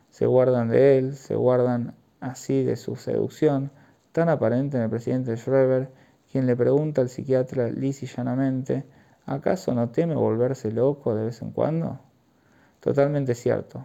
Se 0.08 0.24
guardan 0.24 0.70
de 0.70 0.96
él, 0.96 1.14
se 1.14 1.34
guardan 1.34 1.94
así 2.20 2.64
de 2.64 2.76
su 2.76 2.96
seducción, 2.96 3.70
tan 4.12 4.30
aparente 4.30 4.78
en 4.78 4.84
el 4.84 4.88
presidente 4.88 5.36
Schreber, 5.36 5.90
quien 6.32 6.46
le 6.46 6.56
pregunta 6.56 7.02
al 7.02 7.10
psiquiatra 7.10 7.68
lisa 7.68 8.06
llanamente, 8.06 8.86
¿acaso 9.26 9.74
no 9.74 9.90
teme 9.90 10.14
volverse 10.14 10.72
loco 10.72 11.14
de 11.14 11.26
vez 11.26 11.42
en 11.42 11.50
cuando? 11.50 12.00
Totalmente 12.84 13.34
cierto. 13.34 13.82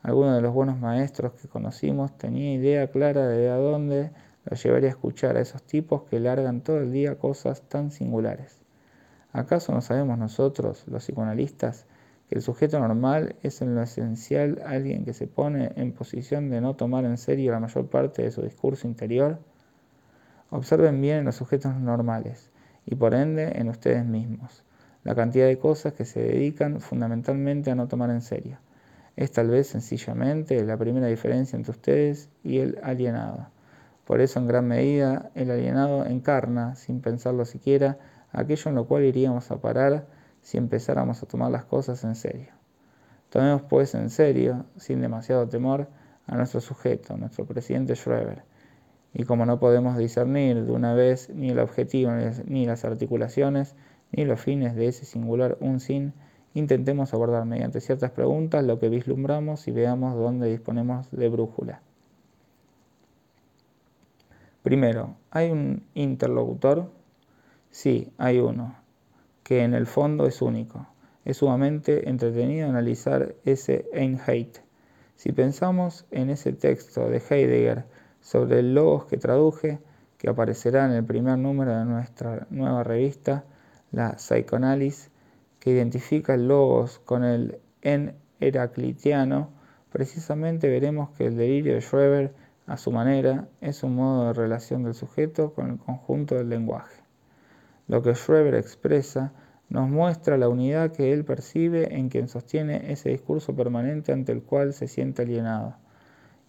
Alguno 0.00 0.34
de 0.34 0.40
los 0.40 0.54
buenos 0.54 0.78
maestros 0.78 1.34
que 1.34 1.48
conocimos 1.48 2.16
tenía 2.16 2.54
idea 2.54 2.90
clara 2.90 3.26
de 3.26 3.50
a 3.50 3.56
dónde 3.56 4.10
lo 4.46 4.56
llevaría 4.56 4.88
a 4.88 4.92
escuchar 4.92 5.36
a 5.36 5.42
esos 5.42 5.62
tipos 5.64 6.04
que 6.04 6.18
largan 6.18 6.62
todo 6.62 6.78
el 6.78 6.90
día 6.90 7.18
cosas 7.18 7.60
tan 7.68 7.90
singulares. 7.90 8.62
¿Acaso 9.34 9.70
no 9.72 9.82
sabemos 9.82 10.16
nosotros, 10.16 10.84
los 10.86 11.04
psicoanalistas, 11.04 11.84
que 12.30 12.36
el 12.36 12.40
sujeto 12.40 12.78
normal 12.78 13.36
es 13.42 13.60
en 13.60 13.74
lo 13.74 13.82
esencial 13.82 14.62
alguien 14.64 15.04
que 15.04 15.12
se 15.12 15.26
pone 15.26 15.72
en 15.76 15.92
posición 15.92 16.48
de 16.48 16.62
no 16.62 16.74
tomar 16.74 17.04
en 17.04 17.18
serio 17.18 17.52
la 17.52 17.60
mayor 17.60 17.90
parte 17.90 18.22
de 18.22 18.30
su 18.30 18.40
discurso 18.40 18.88
interior? 18.88 19.40
Observen 20.48 21.02
bien 21.02 21.18
en 21.18 21.24
los 21.26 21.36
sujetos 21.36 21.76
normales 21.76 22.50
y 22.86 22.94
por 22.94 23.12
ende 23.12 23.58
en 23.58 23.68
ustedes 23.68 24.06
mismos 24.06 24.64
la 25.08 25.14
cantidad 25.14 25.46
de 25.46 25.58
cosas 25.58 25.94
que 25.94 26.04
se 26.04 26.20
dedican 26.20 26.82
fundamentalmente 26.82 27.70
a 27.70 27.74
no 27.74 27.88
tomar 27.88 28.10
en 28.10 28.20
serio. 28.20 28.58
Es 29.16 29.32
tal 29.32 29.48
vez 29.48 29.68
sencillamente 29.68 30.62
la 30.66 30.76
primera 30.76 31.06
diferencia 31.06 31.56
entre 31.56 31.70
ustedes 31.70 32.28
y 32.44 32.58
el 32.58 32.78
alienado. 32.82 33.48
Por 34.04 34.20
eso 34.20 34.38
en 34.38 34.46
gran 34.46 34.68
medida 34.68 35.30
el 35.34 35.50
alienado 35.50 36.04
encarna, 36.04 36.76
sin 36.76 37.00
pensarlo 37.00 37.46
siquiera, 37.46 37.96
aquello 38.32 38.68
en 38.68 38.74
lo 38.74 38.86
cual 38.86 39.04
iríamos 39.04 39.50
a 39.50 39.62
parar 39.62 40.04
si 40.42 40.58
empezáramos 40.58 41.22
a 41.22 41.26
tomar 41.26 41.50
las 41.50 41.64
cosas 41.64 42.04
en 42.04 42.14
serio. 42.14 42.52
Tomemos 43.30 43.62
pues 43.62 43.94
en 43.94 44.10
serio, 44.10 44.66
sin 44.76 45.00
demasiado 45.00 45.48
temor, 45.48 45.88
a 46.26 46.36
nuestro 46.36 46.60
sujeto, 46.60 47.16
nuestro 47.16 47.46
presidente 47.46 47.96
Schreber. 47.96 48.42
Y 49.14 49.24
como 49.24 49.46
no 49.46 49.58
podemos 49.58 49.96
discernir 49.96 50.66
de 50.66 50.72
una 50.72 50.92
vez 50.92 51.30
ni 51.30 51.48
el 51.48 51.60
objetivo, 51.60 52.12
ni 52.44 52.66
las 52.66 52.84
articulaciones, 52.84 53.74
ni 54.12 54.24
los 54.24 54.40
fines 54.40 54.74
de 54.74 54.88
ese 54.88 55.04
singular 55.04 55.56
un 55.60 55.80
sin, 55.80 56.12
intentemos 56.54 57.14
abordar 57.14 57.44
mediante 57.44 57.80
ciertas 57.80 58.10
preguntas 58.10 58.64
lo 58.64 58.78
que 58.78 58.88
vislumbramos 58.88 59.68
y 59.68 59.70
veamos 59.70 60.14
dónde 60.14 60.50
disponemos 60.50 61.10
de 61.10 61.28
brújula. 61.28 61.82
Primero, 64.62 65.16
¿hay 65.30 65.50
un 65.50 65.84
interlocutor? 65.94 66.90
Sí, 67.70 68.12
hay 68.18 68.38
uno, 68.38 68.76
que 69.42 69.62
en 69.62 69.72
el 69.74 69.86
fondo 69.86 70.26
es 70.26 70.42
único. 70.42 70.86
Es 71.24 71.38
sumamente 71.38 72.08
entretenido 72.08 72.68
analizar 72.68 73.34
ese 73.44 73.86
Einheit. 73.92 74.58
Si 75.16 75.32
pensamos 75.32 76.06
en 76.10 76.30
ese 76.30 76.52
texto 76.52 77.08
de 77.08 77.18
Heidegger 77.18 77.84
sobre 78.20 78.60
el 78.60 78.74
logos 78.74 79.06
que 79.06 79.16
traduje, 79.16 79.78
que 80.16 80.28
aparecerá 80.28 80.86
en 80.86 80.92
el 80.92 81.04
primer 81.04 81.38
número 81.38 81.76
de 81.78 81.84
nuestra 81.84 82.46
nueva 82.50 82.82
revista, 82.82 83.44
la 83.92 84.18
Psychoanalysis, 84.18 85.10
que 85.60 85.70
identifica 85.70 86.34
el 86.34 86.48
logos 86.48 86.98
con 87.00 87.24
el 87.24 87.60
en 87.82 88.14
heraclitiano, 88.40 89.50
precisamente 89.90 90.68
veremos 90.68 91.10
que 91.10 91.26
el 91.26 91.36
delirio 91.36 91.74
de 91.74 91.80
Schreber, 91.80 92.34
a 92.66 92.76
su 92.76 92.92
manera, 92.92 93.48
es 93.60 93.82
un 93.82 93.94
modo 93.94 94.26
de 94.26 94.32
relación 94.34 94.82
del 94.84 94.94
sujeto 94.94 95.54
con 95.54 95.70
el 95.70 95.78
conjunto 95.78 96.34
del 96.34 96.50
lenguaje. 96.50 97.02
Lo 97.86 98.02
que 98.02 98.14
Schreber 98.14 98.54
expresa 98.54 99.32
nos 99.70 99.88
muestra 99.88 100.38
la 100.38 100.48
unidad 100.48 100.92
que 100.92 101.12
él 101.12 101.24
percibe 101.24 101.94
en 101.96 102.08
quien 102.08 102.28
sostiene 102.28 102.92
ese 102.92 103.10
discurso 103.10 103.54
permanente 103.54 104.12
ante 104.12 104.32
el 104.32 104.42
cual 104.42 104.72
se 104.72 104.88
siente 104.88 105.22
alienado. 105.22 105.76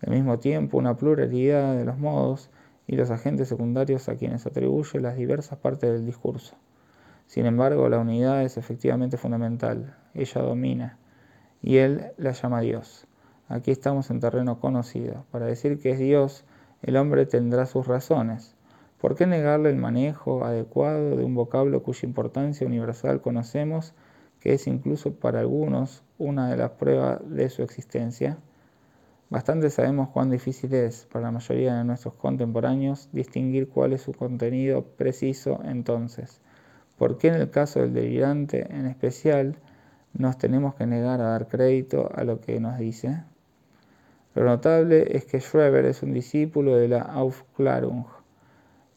Al 0.01 0.13
mismo 0.13 0.39
tiempo, 0.39 0.77
una 0.77 0.95
pluralidad 0.95 1.75
de 1.75 1.85
los 1.85 1.97
modos 1.97 2.49
y 2.87 2.95
los 2.95 3.11
agentes 3.11 3.49
secundarios 3.49 4.07
a 4.09 4.15
quienes 4.15 4.45
atribuye 4.45 4.99
las 4.99 5.17
diversas 5.17 5.59
partes 5.59 5.91
del 5.91 6.05
discurso. 6.05 6.55
Sin 7.29 7.45
embargo, 7.45 7.89
la 7.89 7.99
unidad 7.99 8.41
es 8.41 8.57
efectivamente 8.57 9.17
fundamental, 9.17 9.95
ella 10.15 10.41
domina, 10.41 10.97
y 11.61 11.77
él 11.77 12.07
la 12.17 12.31
llama 12.31 12.61
Dios. 12.61 13.05
Aquí 13.47 13.69
estamos 13.69 14.09
en 14.09 14.19
terreno 14.19 14.59
conocido. 14.59 15.27
Para 15.29 15.45
decir 15.45 15.79
que 15.79 15.91
es 15.91 15.99
Dios, 15.99 16.43
el 16.81 16.97
hombre 16.97 17.27
tendrá 17.27 17.67
sus 17.67 17.85
razones, 17.85 18.55
¿Por 18.99 19.15
qué 19.15 19.27
negarle 19.27 19.69
el 19.69 19.75
manejo 19.75 20.43
adecuado 20.43 21.15
de 21.15 21.23
un 21.23 21.35
vocablo 21.35 21.83
cuya 21.83 22.07
importancia 22.07 22.65
universal 22.65 23.21
conocemos, 23.21 23.93
que 24.39 24.53
es 24.53 24.65
incluso 24.65 25.13
para 25.13 25.41
algunos 25.41 26.03
una 26.17 26.49
de 26.49 26.57
las 26.57 26.71
pruebas 26.71 27.19
de 27.29 27.51
su 27.51 27.61
existencia? 27.61 28.39
Bastante 29.29 29.69
sabemos 29.69 30.09
cuán 30.09 30.31
difícil 30.31 30.73
es 30.73 31.05
para 31.05 31.25
la 31.25 31.31
mayoría 31.31 31.75
de 31.75 31.83
nuestros 31.83 32.15
contemporáneos 32.15 33.07
distinguir 33.13 33.69
cuál 33.69 33.93
es 33.93 34.01
su 34.01 34.13
contenido 34.13 34.83
preciso 34.97 35.59
entonces. 35.63 36.41
¿Por 36.99 37.17
qué 37.17 37.29
en 37.29 37.35
el 37.35 37.49
caso 37.49 37.79
del 37.79 37.93
delirante 37.93 38.67
en 38.75 38.85
especial 38.85 39.55
nos 40.13 40.37
tenemos 40.37 40.75
que 40.75 40.85
negar 40.85 41.21
a 41.21 41.29
dar 41.29 41.47
crédito 41.47 42.11
a 42.13 42.25
lo 42.25 42.41
que 42.41 42.59
nos 42.59 42.77
dice? 42.77 43.23
Lo 44.35 44.43
notable 44.43 45.15
es 45.15 45.23
que 45.23 45.39
Schreber 45.39 45.85
es 45.85 46.03
un 46.03 46.11
discípulo 46.11 46.75
de 46.75 46.89
la 46.89 47.03
Aufklärung, 47.03 48.03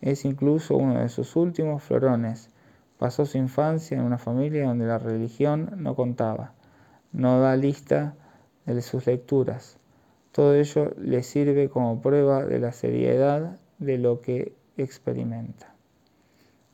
es 0.00 0.24
incluso 0.24 0.76
uno 0.76 0.98
de 0.98 1.08
sus 1.08 1.36
últimos 1.36 1.84
florones. 1.84 2.50
Pasó 2.98 3.24
su 3.24 3.38
infancia 3.38 3.96
en 3.96 4.02
una 4.02 4.18
familia 4.18 4.66
donde 4.66 4.86
la 4.86 4.98
religión 4.98 5.70
no 5.76 5.94
contaba. 5.94 6.54
No 7.12 7.40
da 7.40 7.54
lista 7.54 8.16
de 8.66 8.82
sus 8.82 9.06
lecturas. 9.06 9.78
Todo 10.32 10.56
ello 10.56 10.92
le 10.98 11.22
sirve 11.22 11.68
como 11.68 12.02
prueba 12.02 12.44
de 12.44 12.58
la 12.58 12.72
seriedad 12.72 13.60
de 13.78 13.98
lo 13.98 14.20
que 14.20 14.56
experimenta. 14.76 15.71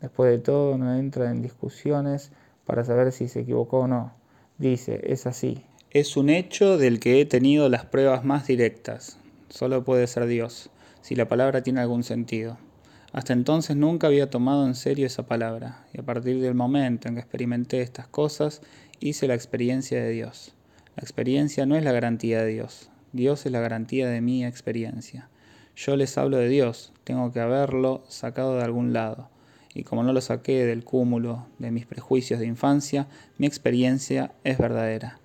Después 0.00 0.30
de 0.30 0.38
todo, 0.38 0.78
no 0.78 0.96
entra 0.96 1.30
en 1.30 1.42
discusiones 1.42 2.30
para 2.64 2.84
saber 2.84 3.12
si 3.12 3.28
se 3.28 3.40
equivocó 3.40 3.80
o 3.80 3.86
no. 3.88 4.12
Dice, 4.58 5.00
es 5.04 5.26
así. 5.26 5.64
Es 5.90 6.16
un 6.16 6.28
hecho 6.28 6.78
del 6.78 7.00
que 7.00 7.20
he 7.20 7.24
tenido 7.24 7.68
las 7.68 7.86
pruebas 7.86 8.24
más 8.24 8.46
directas. 8.46 9.18
Solo 9.48 9.84
puede 9.84 10.06
ser 10.06 10.26
Dios, 10.26 10.70
si 11.00 11.14
la 11.14 11.28
palabra 11.28 11.62
tiene 11.62 11.80
algún 11.80 12.04
sentido. 12.04 12.58
Hasta 13.12 13.32
entonces 13.32 13.74
nunca 13.74 14.06
había 14.06 14.28
tomado 14.28 14.66
en 14.66 14.74
serio 14.74 15.06
esa 15.06 15.26
palabra, 15.26 15.86
y 15.94 16.00
a 16.00 16.02
partir 16.02 16.40
del 16.42 16.54
momento 16.54 17.08
en 17.08 17.14
que 17.14 17.20
experimenté 17.20 17.80
estas 17.80 18.06
cosas, 18.06 18.60
hice 19.00 19.26
la 19.26 19.34
experiencia 19.34 20.02
de 20.02 20.10
Dios. 20.10 20.54
La 20.94 21.02
experiencia 21.02 21.64
no 21.64 21.74
es 21.76 21.84
la 21.84 21.92
garantía 21.92 22.42
de 22.42 22.52
Dios, 22.52 22.90
Dios 23.12 23.46
es 23.46 23.52
la 23.52 23.60
garantía 23.60 24.08
de 24.08 24.20
mi 24.20 24.44
experiencia. 24.44 25.30
Yo 25.74 25.96
les 25.96 26.18
hablo 26.18 26.36
de 26.36 26.48
Dios, 26.48 26.92
tengo 27.04 27.32
que 27.32 27.40
haberlo 27.40 28.04
sacado 28.08 28.56
de 28.56 28.64
algún 28.64 28.92
lado, 28.92 29.30
y 29.78 29.84
como 29.84 30.02
no 30.02 30.12
lo 30.12 30.20
saqué 30.20 30.66
del 30.66 30.82
cúmulo 30.82 31.46
de 31.58 31.70
mis 31.70 31.86
prejuicios 31.86 32.40
de 32.40 32.46
infancia, 32.46 33.06
mi 33.38 33.46
experiencia 33.46 34.32
es 34.42 34.58
verdadera. 34.58 35.20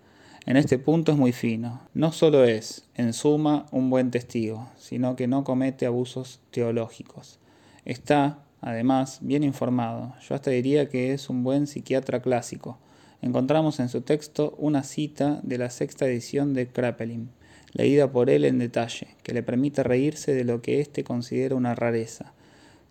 En 0.45 0.57
este 0.57 0.77
punto 0.77 1.11
es 1.11 1.17
muy 1.17 1.31
fino. 1.31 1.81
No 1.95 2.11
solo 2.11 2.43
es, 2.43 2.85
en 2.93 3.13
suma, 3.13 3.65
un 3.71 3.89
buen 3.89 4.11
testigo, 4.11 4.69
sino 4.77 5.15
que 5.15 5.25
no 5.25 5.43
comete 5.43 5.87
abusos 5.87 6.39
teológicos. 6.51 7.39
Está, 7.83 8.43
además, 8.61 9.19
bien 9.21 9.43
informado. 9.43 10.13
Yo 10.21 10.35
hasta 10.35 10.51
diría 10.51 10.87
que 10.87 11.13
es 11.13 11.31
un 11.31 11.43
buen 11.43 11.65
psiquiatra 11.65 12.21
clásico. 12.21 12.77
Encontramos 13.23 13.79
en 13.79 13.89
su 13.89 14.01
texto 14.01 14.53
una 14.59 14.83
cita 14.83 15.39
de 15.41 15.57
la 15.57 15.71
sexta 15.71 16.05
edición 16.05 16.53
de 16.53 16.67
Kraepelin, 16.67 17.29
leída 17.71 18.11
por 18.11 18.29
él 18.29 18.45
en 18.45 18.59
detalle, 18.59 19.15
que 19.23 19.33
le 19.33 19.41
permite 19.41 19.81
reírse 19.81 20.35
de 20.35 20.43
lo 20.43 20.61
que 20.61 20.79
éste 20.79 21.03
considera 21.03 21.55
una 21.55 21.73
rareza, 21.73 22.33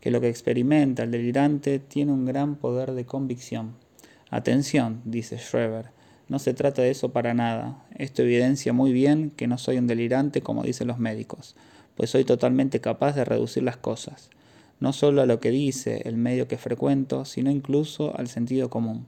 que 0.03 0.11
lo 0.11 0.21
que 0.21 0.29
experimenta 0.29 1.05
el 1.05 1.11
delirante 1.11 1.79
tiene 1.79 2.13
un 2.13 2.27
gran 2.27 2.57
poder 2.57 2.93
de 2.93 3.07
convicción. 3.07 3.73
Atención, 4.29 5.01
dice 5.07 5.39
Schreber, 5.39 5.87
no 6.29 6.39
se 6.39 6.53
trata 6.53 6.83
de 6.83 6.91
eso 6.91 7.13
para 7.13 7.33
nada. 7.33 7.83
Esto 7.97 8.21
evidencia 8.21 8.75
muy 8.75 8.93
bien 8.93 9.31
que 9.31 9.47
no 9.47 9.57
soy 9.57 9.79
un 9.79 9.87
delirante 9.87 10.43
como 10.43 10.63
dicen 10.63 10.89
los 10.89 10.99
médicos, 10.99 11.57
pues 11.97 12.11
soy 12.11 12.25
totalmente 12.25 12.83
capaz 12.83 13.15
de 13.15 13.25
reducir 13.25 13.63
las 13.63 13.79
cosas 13.79 14.29
no 14.83 14.93
solo 14.93 15.23
a 15.23 15.27
lo 15.27 15.39
que 15.39 15.53
dice 15.53 16.03
el 16.07 16.17
medio 16.17 16.49
que 16.49 16.59
frecuento, 16.59 17.25
sino 17.25 17.53
incluso 17.53 18.19
al 18.19 18.27
sentido 18.27 18.69
común. 18.69 19.07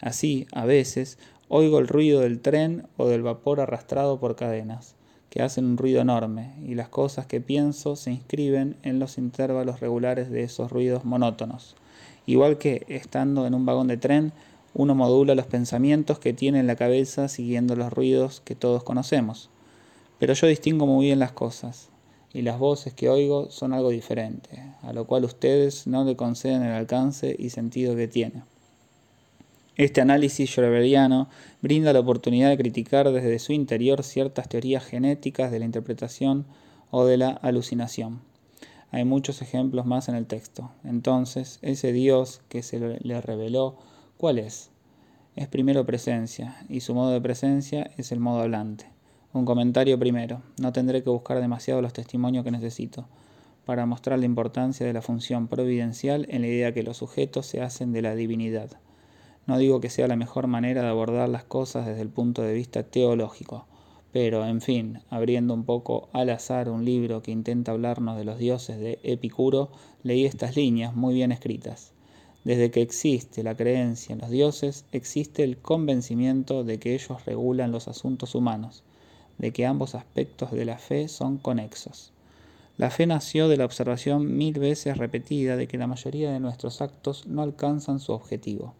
Así, 0.00 0.48
a 0.50 0.64
veces, 0.64 1.16
oigo 1.46 1.78
el 1.78 1.86
ruido 1.86 2.22
del 2.22 2.40
tren 2.40 2.88
o 2.96 3.06
del 3.06 3.22
vapor 3.22 3.60
arrastrado 3.60 4.18
por 4.18 4.34
cadenas. 4.34 4.96
Que 5.32 5.40
hacen 5.40 5.64
un 5.64 5.78
ruido 5.78 6.02
enorme, 6.02 6.52
y 6.62 6.74
las 6.74 6.90
cosas 6.90 7.24
que 7.24 7.40
pienso 7.40 7.96
se 7.96 8.10
inscriben 8.10 8.76
en 8.82 8.98
los 8.98 9.16
intervalos 9.16 9.80
regulares 9.80 10.30
de 10.30 10.42
esos 10.42 10.70
ruidos 10.70 11.06
monótonos. 11.06 11.74
Igual 12.26 12.58
que, 12.58 12.84
estando 12.88 13.46
en 13.46 13.54
un 13.54 13.64
vagón 13.64 13.88
de 13.88 13.96
tren, 13.96 14.34
uno 14.74 14.94
modula 14.94 15.34
los 15.34 15.46
pensamientos 15.46 16.18
que 16.18 16.34
tiene 16.34 16.60
en 16.60 16.66
la 16.66 16.76
cabeza 16.76 17.28
siguiendo 17.28 17.76
los 17.76 17.90
ruidos 17.90 18.42
que 18.44 18.54
todos 18.54 18.82
conocemos. 18.82 19.48
Pero 20.18 20.34
yo 20.34 20.46
distingo 20.48 20.86
muy 20.86 21.06
bien 21.06 21.18
las 21.18 21.32
cosas, 21.32 21.88
y 22.34 22.42
las 22.42 22.58
voces 22.58 22.92
que 22.92 23.08
oigo 23.08 23.50
son 23.50 23.72
algo 23.72 23.88
diferente, 23.88 24.62
a 24.82 24.92
lo 24.92 25.06
cual 25.06 25.24
ustedes 25.24 25.86
no 25.86 26.04
le 26.04 26.14
conceden 26.14 26.62
el 26.62 26.72
alcance 26.72 27.34
y 27.38 27.48
sentido 27.48 27.96
que 27.96 28.06
tiene. 28.06 28.42
Este 29.82 30.00
análisis 30.00 30.48
schreberiano 30.48 31.28
brinda 31.60 31.92
la 31.92 31.98
oportunidad 31.98 32.50
de 32.50 32.56
criticar 32.56 33.10
desde 33.10 33.40
su 33.40 33.52
interior 33.52 34.04
ciertas 34.04 34.48
teorías 34.48 34.84
genéticas 34.84 35.50
de 35.50 35.58
la 35.58 35.64
interpretación 35.64 36.46
o 36.92 37.04
de 37.04 37.16
la 37.16 37.30
alucinación. 37.30 38.20
Hay 38.92 39.04
muchos 39.04 39.42
ejemplos 39.42 39.84
más 39.84 40.08
en 40.08 40.14
el 40.14 40.26
texto. 40.26 40.70
Entonces, 40.84 41.58
ese 41.62 41.92
Dios 41.92 42.42
que 42.48 42.62
se 42.62 42.78
le 42.78 43.20
reveló, 43.20 43.76
¿cuál 44.18 44.38
es? 44.38 44.70
Es 45.34 45.48
primero 45.48 45.84
presencia, 45.84 46.64
y 46.68 46.78
su 46.78 46.94
modo 46.94 47.10
de 47.10 47.20
presencia 47.20 47.90
es 47.96 48.12
el 48.12 48.20
modo 48.20 48.42
hablante. 48.42 48.86
Un 49.32 49.44
comentario 49.44 49.98
primero. 49.98 50.42
No 50.60 50.72
tendré 50.72 51.02
que 51.02 51.10
buscar 51.10 51.40
demasiado 51.40 51.82
los 51.82 51.92
testimonios 51.92 52.44
que 52.44 52.52
necesito 52.52 53.08
para 53.64 53.84
mostrar 53.84 54.20
la 54.20 54.26
importancia 54.26 54.86
de 54.86 54.92
la 54.92 55.02
función 55.02 55.48
providencial 55.48 56.24
en 56.28 56.42
la 56.42 56.46
idea 56.46 56.72
que 56.72 56.84
los 56.84 56.98
sujetos 56.98 57.46
se 57.46 57.62
hacen 57.62 57.92
de 57.92 58.02
la 58.02 58.14
divinidad. 58.14 58.78
No 59.46 59.58
digo 59.58 59.80
que 59.80 59.90
sea 59.90 60.08
la 60.08 60.16
mejor 60.16 60.46
manera 60.46 60.82
de 60.82 60.88
abordar 60.88 61.28
las 61.28 61.44
cosas 61.44 61.86
desde 61.86 62.02
el 62.02 62.08
punto 62.08 62.42
de 62.42 62.54
vista 62.54 62.82
teológico, 62.82 63.66
pero, 64.12 64.46
en 64.46 64.60
fin, 64.60 65.00
abriendo 65.10 65.54
un 65.54 65.64
poco 65.64 66.08
al 66.12 66.30
azar 66.30 66.68
un 66.68 66.84
libro 66.84 67.22
que 67.22 67.30
intenta 67.30 67.72
hablarnos 67.72 68.16
de 68.16 68.24
los 68.24 68.38
dioses 68.38 68.78
de 68.78 68.98
Epicuro, 69.02 69.70
leí 70.02 70.26
estas 70.26 70.56
líneas 70.56 70.94
muy 70.94 71.14
bien 71.14 71.32
escritas. 71.32 71.92
Desde 72.44 72.70
que 72.70 72.82
existe 72.82 73.42
la 73.42 73.56
creencia 73.56 74.12
en 74.12 74.18
los 74.18 74.30
dioses, 74.30 74.84
existe 74.92 75.44
el 75.44 75.58
convencimiento 75.58 76.64
de 76.64 76.78
que 76.78 76.94
ellos 76.94 77.24
regulan 77.24 77.72
los 77.72 77.88
asuntos 77.88 78.34
humanos 78.34 78.82
de 79.38 79.52
que 79.52 79.66
ambos 79.66 79.94
aspectos 79.94 80.52
de 80.52 80.64
la 80.64 80.78
fe 80.78 81.08
son 81.08 81.36
conexos. 81.36 82.12
La 82.78 82.90
fe 82.90 83.06
nació 83.06 83.48
de 83.48 83.56
la 83.56 83.64
observación 83.64 84.36
mil 84.36 84.58
veces 84.58 84.96
repetida 84.96 85.56
de 85.56 85.66
que 85.66 85.78
la 85.78 85.86
mayoría 85.86 86.32
de 86.32 86.40
nuestros 86.40 86.80
actos 86.80 87.26
no 87.26 87.42
alcanzan 87.42 88.00
su 88.00 88.12
objetivo. 88.12 88.74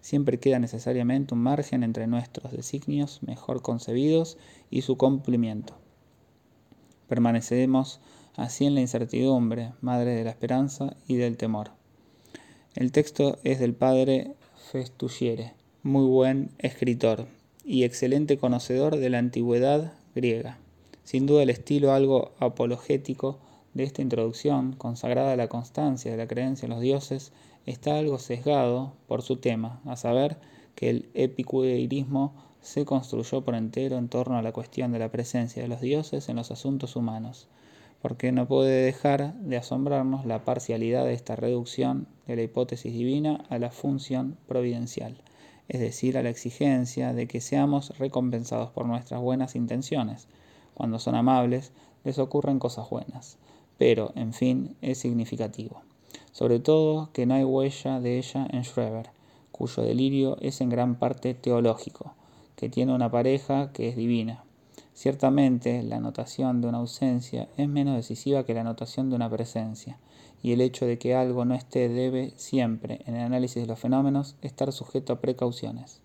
Siempre 0.00 0.38
queda 0.38 0.58
necesariamente 0.58 1.34
un 1.34 1.42
margen 1.42 1.82
entre 1.82 2.06
nuestros 2.06 2.52
designios 2.52 3.22
mejor 3.22 3.62
concebidos 3.62 4.38
y 4.70 4.82
su 4.82 4.96
cumplimiento. 4.96 5.74
Permanecemos 7.08 8.00
así 8.36 8.66
en 8.66 8.74
la 8.74 8.80
incertidumbre, 8.80 9.72
madre 9.80 10.14
de 10.14 10.24
la 10.24 10.30
esperanza 10.30 10.96
y 11.06 11.16
del 11.16 11.36
temor. 11.36 11.72
El 12.74 12.92
texto 12.92 13.38
es 13.42 13.58
del 13.58 13.74
padre 13.74 14.34
Festugiere, 14.70 15.54
muy 15.82 16.06
buen 16.06 16.50
escritor, 16.58 17.26
y 17.64 17.84
excelente 17.84 18.38
conocedor 18.38 18.96
de 18.96 19.10
la 19.10 19.18
antigüedad 19.18 19.92
griega. 20.14 20.58
Sin 21.04 21.26
duda 21.26 21.42
el 21.42 21.50
estilo 21.50 21.92
algo 21.92 22.32
apologético 22.38 23.38
de 23.74 23.84
esta 23.84 24.02
introducción, 24.02 24.74
consagrada 24.74 25.32
a 25.32 25.36
la 25.36 25.48
constancia 25.48 26.10
de 26.10 26.16
la 26.16 26.26
creencia 26.26 26.66
en 26.66 26.70
los 26.70 26.80
dioses, 26.80 27.32
está 27.70 27.98
algo 27.98 28.18
sesgado 28.18 28.94
por 29.06 29.22
su 29.22 29.36
tema, 29.36 29.80
a 29.84 29.96
saber 29.96 30.38
que 30.74 30.90
el 30.90 31.08
epicureísmo 31.14 32.34
se 32.60 32.84
construyó 32.84 33.42
por 33.42 33.54
entero 33.54 33.98
en 33.98 34.08
torno 34.08 34.36
a 34.36 34.42
la 34.42 34.52
cuestión 34.52 34.92
de 34.92 34.98
la 34.98 35.10
presencia 35.10 35.62
de 35.62 35.68
los 35.68 35.80
dioses 35.80 36.28
en 36.28 36.36
los 36.36 36.50
asuntos 36.50 36.96
humanos, 36.96 37.48
porque 38.02 38.32
no 38.32 38.46
puede 38.46 38.84
dejar 38.84 39.34
de 39.34 39.56
asombrarnos 39.56 40.26
la 40.26 40.44
parcialidad 40.44 41.04
de 41.04 41.14
esta 41.14 41.36
reducción 41.36 42.06
de 42.26 42.36
la 42.36 42.42
hipótesis 42.42 42.92
divina 42.92 43.44
a 43.48 43.58
la 43.58 43.70
función 43.70 44.36
providencial 44.46 45.22
es 45.68 45.80
decir, 45.80 46.16
a 46.16 46.22
la 46.22 46.30
exigencia 46.30 47.12
de 47.12 47.28
que 47.28 47.40
seamos 47.40 47.96
recompensados 47.98 48.70
por 48.70 48.86
nuestras 48.86 49.20
buenas 49.20 49.54
intenciones. 49.54 50.26
Cuando 50.74 50.98
son 50.98 51.14
amables, 51.14 51.72
les 52.04 52.18
ocurren 52.18 52.58
cosas 52.58 52.88
buenas, 52.88 53.38
pero, 53.76 54.12
en 54.16 54.32
fin, 54.32 54.76
es 54.80 54.98
significativo. 54.98 55.82
Sobre 56.38 56.60
todo 56.60 57.10
que 57.12 57.26
no 57.26 57.34
hay 57.34 57.42
huella 57.42 57.98
de 57.98 58.16
ella 58.16 58.46
en 58.52 58.62
Schreber, 58.62 59.10
cuyo 59.50 59.82
delirio 59.82 60.36
es 60.40 60.60
en 60.60 60.68
gran 60.68 60.94
parte 60.94 61.34
teológico, 61.34 62.14
que 62.54 62.68
tiene 62.68 62.94
una 62.94 63.10
pareja 63.10 63.72
que 63.72 63.88
es 63.88 63.96
divina. 63.96 64.44
Ciertamente, 64.94 65.82
la 65.82 65.98
notación 65.98 66.60
de 66.60 66.68
una 66.68 66.78
ausencia 66.78 67.48
es 67.56 67.68
menos 67.68 67.96
decisiva 67.96 68.44
que 68.44 68.54
la 68.54 68.62
notación 68.62 69.10
de 69.10 69.16
una 69.16 69.28
presencia, 69.28 69.98
y 70.40 70.52
el 70.52 70.60
hecho 70.60 70.86
de 70.86 70.96
que 70.96 71.16
algo 71.16 71.44
no 71.44 71.56
esté 71.56 71.88
debe 71.88 72.32
siempre, 72.36 73.00
en 73.06 73.16
el 73.16 73.22
análisis 73.22 73.60
de 73.60 73.66
los 73.66 73.80
fenómenos, 73.80 74.36
estar 74.40 74.70
sujeto 74.70 75.14
a 75.14 75.20
precauciones. 75.20 76.02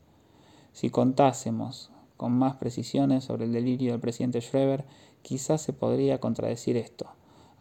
Si 0.71 0.89
contásemos 0.89 1.91
con 2.17 2.31
más 2.31 2.55
precisiones 2.55 3.23
sobre 3.23 3.45
el 3.45 3.53
delirio 3.53 3.91
del 3.91 4.01
presidente 4.01 4.41
Schreber, 4.41 4.83
quizás 5.21 5.61
se 5.61 5.73
podría 5.73 6.19
contradecir 6.19 6.75
esto. 6.75 7.05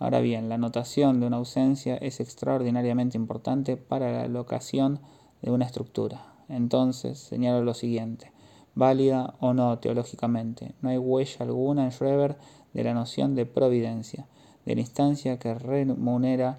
Ahora 0.02 0.18
bien, 0.18 0.48
la 0.48 0.58
notación 0.58 1.20
de 1.20 1.28
una 1.28 1.36
ausencia 1.36 1.96
es 1.96 2.18
extraordinariamente 2.18 3.16
importante 3.16 3.76
para 3.76 4.10
la 4.10 4.26
locación 4.26 4.98
de 5.42 5.52
una 5.52 5.64
estructura. 5.64 6.34
Entonces, 6.48 7.20
señalo 7.20 7.62
lo 7.62 7.72
siguiente, 7.72 8.32
válida 8.74 9.36
o 9.38 9.54
no 9.54 9.78
teológicamente, 9.78 10.74
no 10.80 10.88
hay 10.88 10.98
huella 10.98 11.36
alguna 11.44 11.84
en 11.84 11.92
Schreber 11.92 12.36
de 12.74 12.82
la 12.82 12.94
noción 12.94 13.36
de 13.36 13.46
providencia 13.46 14.26
de 14.66 14.74
la 14.74 14.80
instancia 14.80 15.38
que 15.38 15.54
remunera 15.54 16.58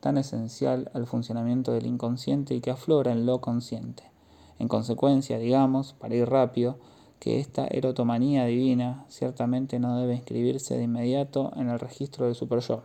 tan 0.00 0.18
esencial 0.18 0.90
al 0.92 1.06
funcionamiento 1.06 1.72
del 1.72 1.86
inconsciente 1.86 2.54
y 2.54 2.60
que 2.60 2.72
aflora 2.72 3.12
en 3.12 3.24
lo 3.24 3.40
consciente. 3.40 4.02
En 4.58 4.68
consecuencia, 4.68 5.38
digamos, 5.38 5.94
para 5.94 6.14
ir 6.14 6.28
rápido, 6.28 6.76
que 7.22 7.38
esta 7.38 7.68
erotomanía 7.68 8.46
divina 8.46 9.04
ciertamente 9.08 9.78
no 9.78 9.96
debe 9.96 10.16
inscribirse 10.16 10.76
de 10.76 10.82
inmediato 10.82 11.52
en 11.54 11.68
el 11.68 11.78
registro 11.78 12.26
del 12.26 12.34
superyo. 12.34 12.82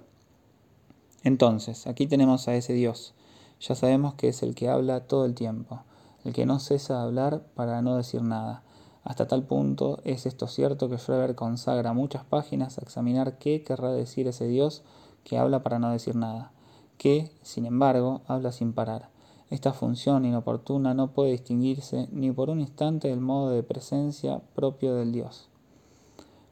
Entonces, 1.24 1.88
aquí 1.88 2.06
tenemos 2.06 2.48
a 2.48 2.54
ese 2.54 2.74
Dios. 2.74 3.16
Ya 3.60 3.74
sabemos 3.74 4.14
que 4.14 4.28
es 4.28 4.44
el 4.44 4.54
que 4.54 4.70
habla 4.70 5.00
todo 5.00 5.26
el 5.26 5.34
tiempo, 5.34 5.82
el 6.24 6.34
que 6.34 6.46
no 6.46 6.60
cesa 6.60 7.00
de 7.00 7.04
hablar 7.06 7.42
para 7.56 7.82
no 7.82 7.98
decir 7.98 8.22
nada, 8.22 8.62
hasta 9.04 9.28
tal 9.28 9.42
punto 9.42 10.02
es 10.04 10.28
esto 10.28 10.46
cierto 10.46 10.88
que 10.88 11.00
Schreber 11.00 11.34
consagra 11.34 11.94
muchas 11.94 12.24
páginas 12.24 12.78
a 12.78 12.82
examinar 12.82 13.40
qué 13.40 13.64
querrá 13.64 13.92
decir 13.92 14.28
ese 14.28 14.48
Dios 14.48 14.84
que 15.24 15.40
habla 15.40 15.64
para 15.64 15.80
no 15.80 15.90
decir 15.90 16.16
nada, 16.16 16.52
que, 17.00 17.32
sin 17.42 17.66
embargo, 17.66 18.22
habla 18.28 18.52
sin 18.52 18.74
parar. 18.74 19.10
Esta 19.50 19.74
función 19.74 20.26
inoportuna 20.26 20.94
no 20.94 21.12
puede 21.12 21.32
distinguirse 21.32 22.08
ni 22.12 22.32
por 22.32 22.50
un 22.50 22.60
instante 22.60 23.08
del 23.08 23.22
modo 23.22 23.52
de 23.52 23.64
presencia 23.64 24.42
propio 24.56 24.96
del 24.96 25.12
Dios. 25.12 25.50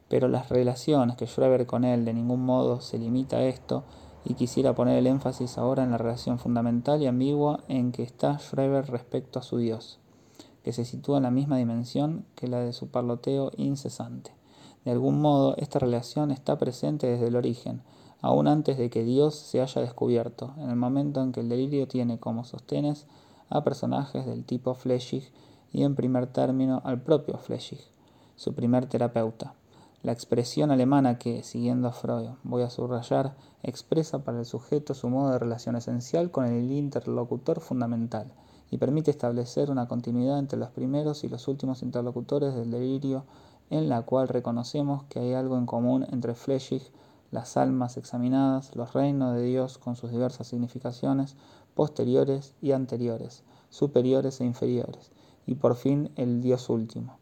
Pero 0.08 0.28
las 0.28 0.48
relaciones 0.48 1.16
que 1.16 1.26
Schreber 1.26 1.66
con 1.66 1.84
él 1.84 2.04
de 2.04 2.14
ningún 2.14 2.44
modo 2.44 2.80
se 2.80 2.98
limita 2.98 3.38
a 3.38 3.44
esto, 3.44 3.84
y 4.24 4.34
quisiera 4.34 4.74
poner 4.74 4.98
el 4.98 5.06
énfasis 5.06 5.56
ahora 5.56 5.84
en 5.84 5.92
la 5.92 5.98
relación 5.98 6.38
fundamental 6.38 7.00
y 7.00 7.06
ambigua 7.06 7.60
en 7.68 7.92
que 7.92 8.02
está 8.02 8.38
Schreber 8.38 8.90
respecto 8.90 9.38
a 9.38 9.42
su 9.42 9.58
Dios 9.58 10.00
que 10.66 10.72
se 10.72 10.84
sitúa 10.84 11.18
en 11.18 11.22
la 11.22 11.30
misma 11.30 11.58
dimensión 11.58 12.24
que 12.34 12.48
la 12.48 12.58
de 12.58 12.72
su 12.72 12.88
parloteo 12.88 13.52
incesante. 13.56 14.32
De 14.84 14.90
algún 14.90 15.20
modo, 15.20 15.54
esta 15.58 15.78
relación 15.78 16.32
está 16.32 16.58
presente 16.58 17.06
desde 17.06 17.28
el 17.28 17.36
origen, 17.36 17.82
aún 18.20 18.48
antes 18.48 18.78
de 18.78 18.90
que 18.90 19.04
Dios 19.04 19.34
se 19.34 19.60
haya 19.60 19.80
descubierto, 19.80 20.54
en 20.58 20.70
el 20.70 20.76
momento 20.76 21.22
en 21.22 21.32
que 21.32 21.40
el 21.40 21.48
delirio 21.48 21.86
tiene 21.88 22.18
como 22.18 22.44
sostenes 22.44 23.06
a 23.48 23.64
personajes 23.64 24.26
del 24.26 24.44
tipo 24.44 24.74
Fleschig 24.74 25.30
y 25.72 25.82
en 25.82 25.94
primer 25.94 26.26
término 26.26 26.80
al 26.84 27.00
propio 27.00 27.38
Fleschig, 27.38 27.80
su 28.36 28.54
primer 28.54 28.86
terapeuta. 28.86 29.54
La 30.02 30.12
expresión 30.12 30.70
alemana 30.70 31.18
que, 31.18 31.42
siguiendo 31.42 31.88
a 31.88 31.92
Freud, 31.92 32.30
voy 32.44 32.62
a 32.62 32.70
subrayar, 32.70 33.34
expresa 33.62 34.20
para 34.20 34.38
el 34.38 34.44
sujeto 34.44 34.94
su 34.94 35.08
modo 35.08 35.32
de 35.32 35.38
relación 35.38 35.74
esencial 35.74 36.30
con 36.30 36.46
el 36.46 36.70
interlocutor 36.70 37.60
fundamental, 37.60 38.32
y 38.70 38.78
permite 38.78 39.10
establecer 39.10 39.70
una 39.70 39.88
continuidad 39.88 40.38
entre 40.38 40.58
los 40.58 40.70
primeros 40.70 41.24
y 41.24 41.28
los 41.28 41.48
últimos 41.48 41.82
interlocutores 41.82 42.54
del 42.54 42.70
delirio 42.70 43.24
en 43.70 43.88
la 43.88 44.02
cual 44.02 44.28
reconocemos 44.28 45.04
que 45.04 45.20
hay 45.20 45.34
algo 45.34 45.56
en 45.56 45.66
común 45.66 46.06
entre 46.10 46.34
Fleschig, 46.34 46.82
las 47.30 47.56
almas 47.56 47.96
examinadas, 47.96 48.74
los 48.76 48.92
reinos 48.92 49.34
de 49.34 49.42
Dios 49.42 49.78
con 49.78 49.96
sus 49.96 50.10
diversas 50.10 50.46
significaciones, 50.46 51.36
posteriores 51.74 52.54
y 52.60 52.72
anteriores, 52.72 53.42
superiores 53.68 54.40
e 54.40 54.44
inferiores, 54.44 55.12
y 55.46 55.56
por 55.56 55.76
fin 55.76 56.10
el 56.16 56.40
Dios 56.40 56.68
último, 56.68 57.18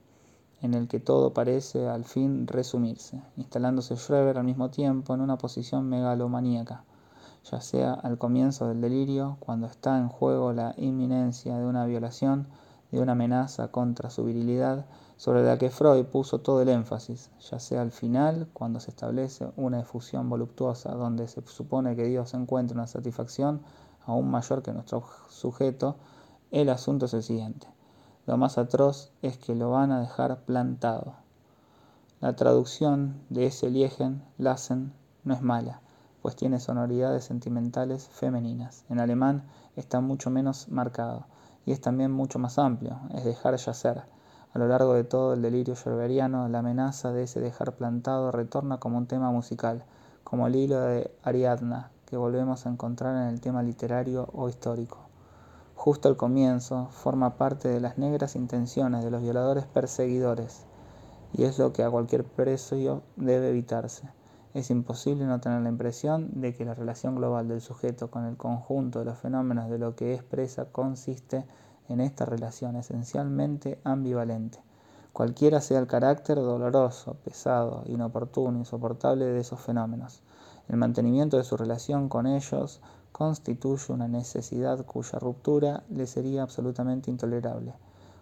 en 0.60 0.74
el 0.74 0.88
que 0.88 1.00
todo 1.00 1.32
parece 1.32 1.88
al 1.88 2.04
fin 2.04 2.46
resumirse, 2.46 3.22
instalándose 3.36 3.96
Schreber 3.96 4.38
al 4.38 4.44
mismo 4.44 4.70
tiempo 4.70 5.14
en 5.14 5.20
una 5.20 5.38
posición 5.38 5.88
megalomaníaca 5.88 6.84
ya 7.50 7.60
sea 7.60 7.92
al 7.92 8.16
comienzo 8.16 8.68
del 8.68 8.80
delirio, 8.80 9.36
cuando 9.40 9.66
está 9.66 9.98
en 9.98 10.08
juego 10.08 10.52
la 10.52 10.74
inminencia 10.78 11.58
de 11.58 11.66
una 11.66 11.84
violación, 11.84 12.48
de 12.90 13.00
una 13.00 13.12
amenaza 13.12 13.68
contra 13.68 14.08
su 14.08 14.24
virilidad, 14.24 14.86
sobre 15.24 15.42
la 15.42 15.56
que 15.56 15.70
Freud 15.70 16.04
puso 16.04 16.40
todo 16.40 16.60
el 16.60 16.68
énfasis, 16.68 17.30
ya 17.50 17.58
sea 17.58 17.80
al 17.80 17.92
final, 17.92 18.46
cuando 18.52 18.78
se 18.78 18.90
establece 18.90 19.50
una 19.56 19.80
efusión 19.80 20.28
voluptuosa 20.28 20.92
donde 20.92 21.28
se 21.28 21.40
supone 21.46 21.96
que 21.96 22.04
Dios 22.04 22.34
encuentra 22.34 22.74
una 22.74 22.86
satisfacción 22.86 23.62
aún 24.04 24.30
mayor 24.30 24.62
que 24.62 24.74
nuestro 24.74 25.02
sujeto, 25.30 25.96
el 26.50 26.68
asunto 26.68 27.06
es 27.06 27.14
el 27.14 27.22
siguiente. 27.22 27.66
Lo 28.26 28.36
más 28.36 28.58
atroz 28.58 29.12
es 29.22 29.38
que 29.38 29.54
lo 29.54 29.70
van 29.70 29.92
a 29.92 30.00
dejar 30.00 30.44
plantado. 30.44 31.14
La 32.20 32.36
traducción 32.36 33.22
de 33.30 33.46
ese 33.46 33.70
Liegen, 33.70 34.22
Lassen, 34.36 34.92
no 35.24 35.32
es 35.32 35.40
mala, 35.40 35.80
pues 36.20 36.36
tiene 36.36 36.60
sonoridades 36.60 37.24
sentimentales 37.24 38.10
femeninas. 38.12 38.84
En 38.90 39.00
alemán 39.00 39.46
está 39.74 40.02
mucho 40.02 40.28
menos 40.28 40.68
marcado 40.68 41.24
y 41.64 41.72
es 41.72 41.80
también 41.80 42.12
mucho 42.12 42.38
más 42.38 42.58
amplio, 42.58 43.00
es 43.14 43.24
dejar 43.24 43.56
yacer 43.56 44.04
a 44.54 44.58
lo 44.60 44.68
largo 44.68 44.94
de 44.94 45.02
todo 45.02 45.34
el 45.34 45.42
delirio 45.42 45.74
yerberiano, 45.74 46.48
la 46.48 46.60
amenaza 46.60 47.12
de 47.12 47.24
ese 47.24 47.40
dejar 47.40 47.72
plantado 47.72 48.30
retorna 48.30 48.78
como 48.78 48.98
un 48.98 49.08
tema 49.08 49.32
musical, 49.32 49.84
como 50.22 50.46
el 50.46 50.54
hilo 50.54 50.80
de 50.80 51.10
Ariadna, 51.24 51.90
que 52.06 52.16
volvemos 52.16 52.64
a 52.64 52.70
encontrar 52.70 53.16
en 53.16 53.34
el 53.34 53.40
tema 53.40 53.64
literario 53.64 54.28
o 54.32 54.48
histórico. 54.48 54.98
Justo 55.74 56.08
al 56.08 56.16
comienzo, 56.16 56.86
forma 56.92 57.36
parte 57.36 57.68
de 57.68 57.80
las 57.80 57.98
negras 57.98 58.36
intenciones 58.36 59.02
de 59.02 59.10
los 59.10 59.22
violadores 59.22 59.66
perseguidores, 59.66 60.66
y 61.32 61.42
es 61.42 61.58
lo 61.58 61.72
que 61.72 61.82
a 61.82 61.90
cualquier 61.90 62.22
precio 62.22 63.02
debe 63.16 63.50
evitarse. 63.50 64.08
Es 64.54 64.70
imposible 64.70 65.26
no 65.26 65.40
tener 65.40 65.62
la 65.62 65.68
impresión 65.68 66.40
de 66.40 66.54
que 66.54 66.64
la 66.64 66.74
relación 66.74 67.16
global 67.16 67.48
del 67.48 67.60
sujeto 67.60 68.08
con 68.08 68.24
el 68.24 68.36
conjunto 68.36 69.00
de 69.00 69.06
los 69.06 69.18
fenómenos 69.18 69.68
de 69.68 69.78
lo 69.78 69.96
que 69.96 70.14
expresa 70.14 70.66
consiste 70.66 71.44
en 71.88 72.00
esta 72.00 72.24
relación 72.24 72.76
esencialmente 72.76 73.78
ambivalente, 73.84 74.58
cualquiera 75.12 75.60
sea 75.60 75.78
el 75.78 75.86
carácter 75.86 76.36
doloroso, 76.36 77.16
pesado, 77.24 77.82
inoportuno, 77.86 78.58
insoportable 78.58 79.26
de 79.26 79.40
esos 79.40 79.60
fenómenos. 79.60 80.22
El 80.68 80.76
mantenimiento 80.76 81.36
de 81.36 81.44
su 81.44 81.56
relación 81.56 82.08
con 82.08 82.26
ellos 82.26 82.80
constituye 83.12 83.92
una 83.92 84.08
necesidad 84.08 84.84
cuya 84.84 85.18
ruptura 85.18 85.84
le 85.88 86.06
sería 86.06 86.42
absolutamente 86.42 87.10
intolerable. 87.10 87.74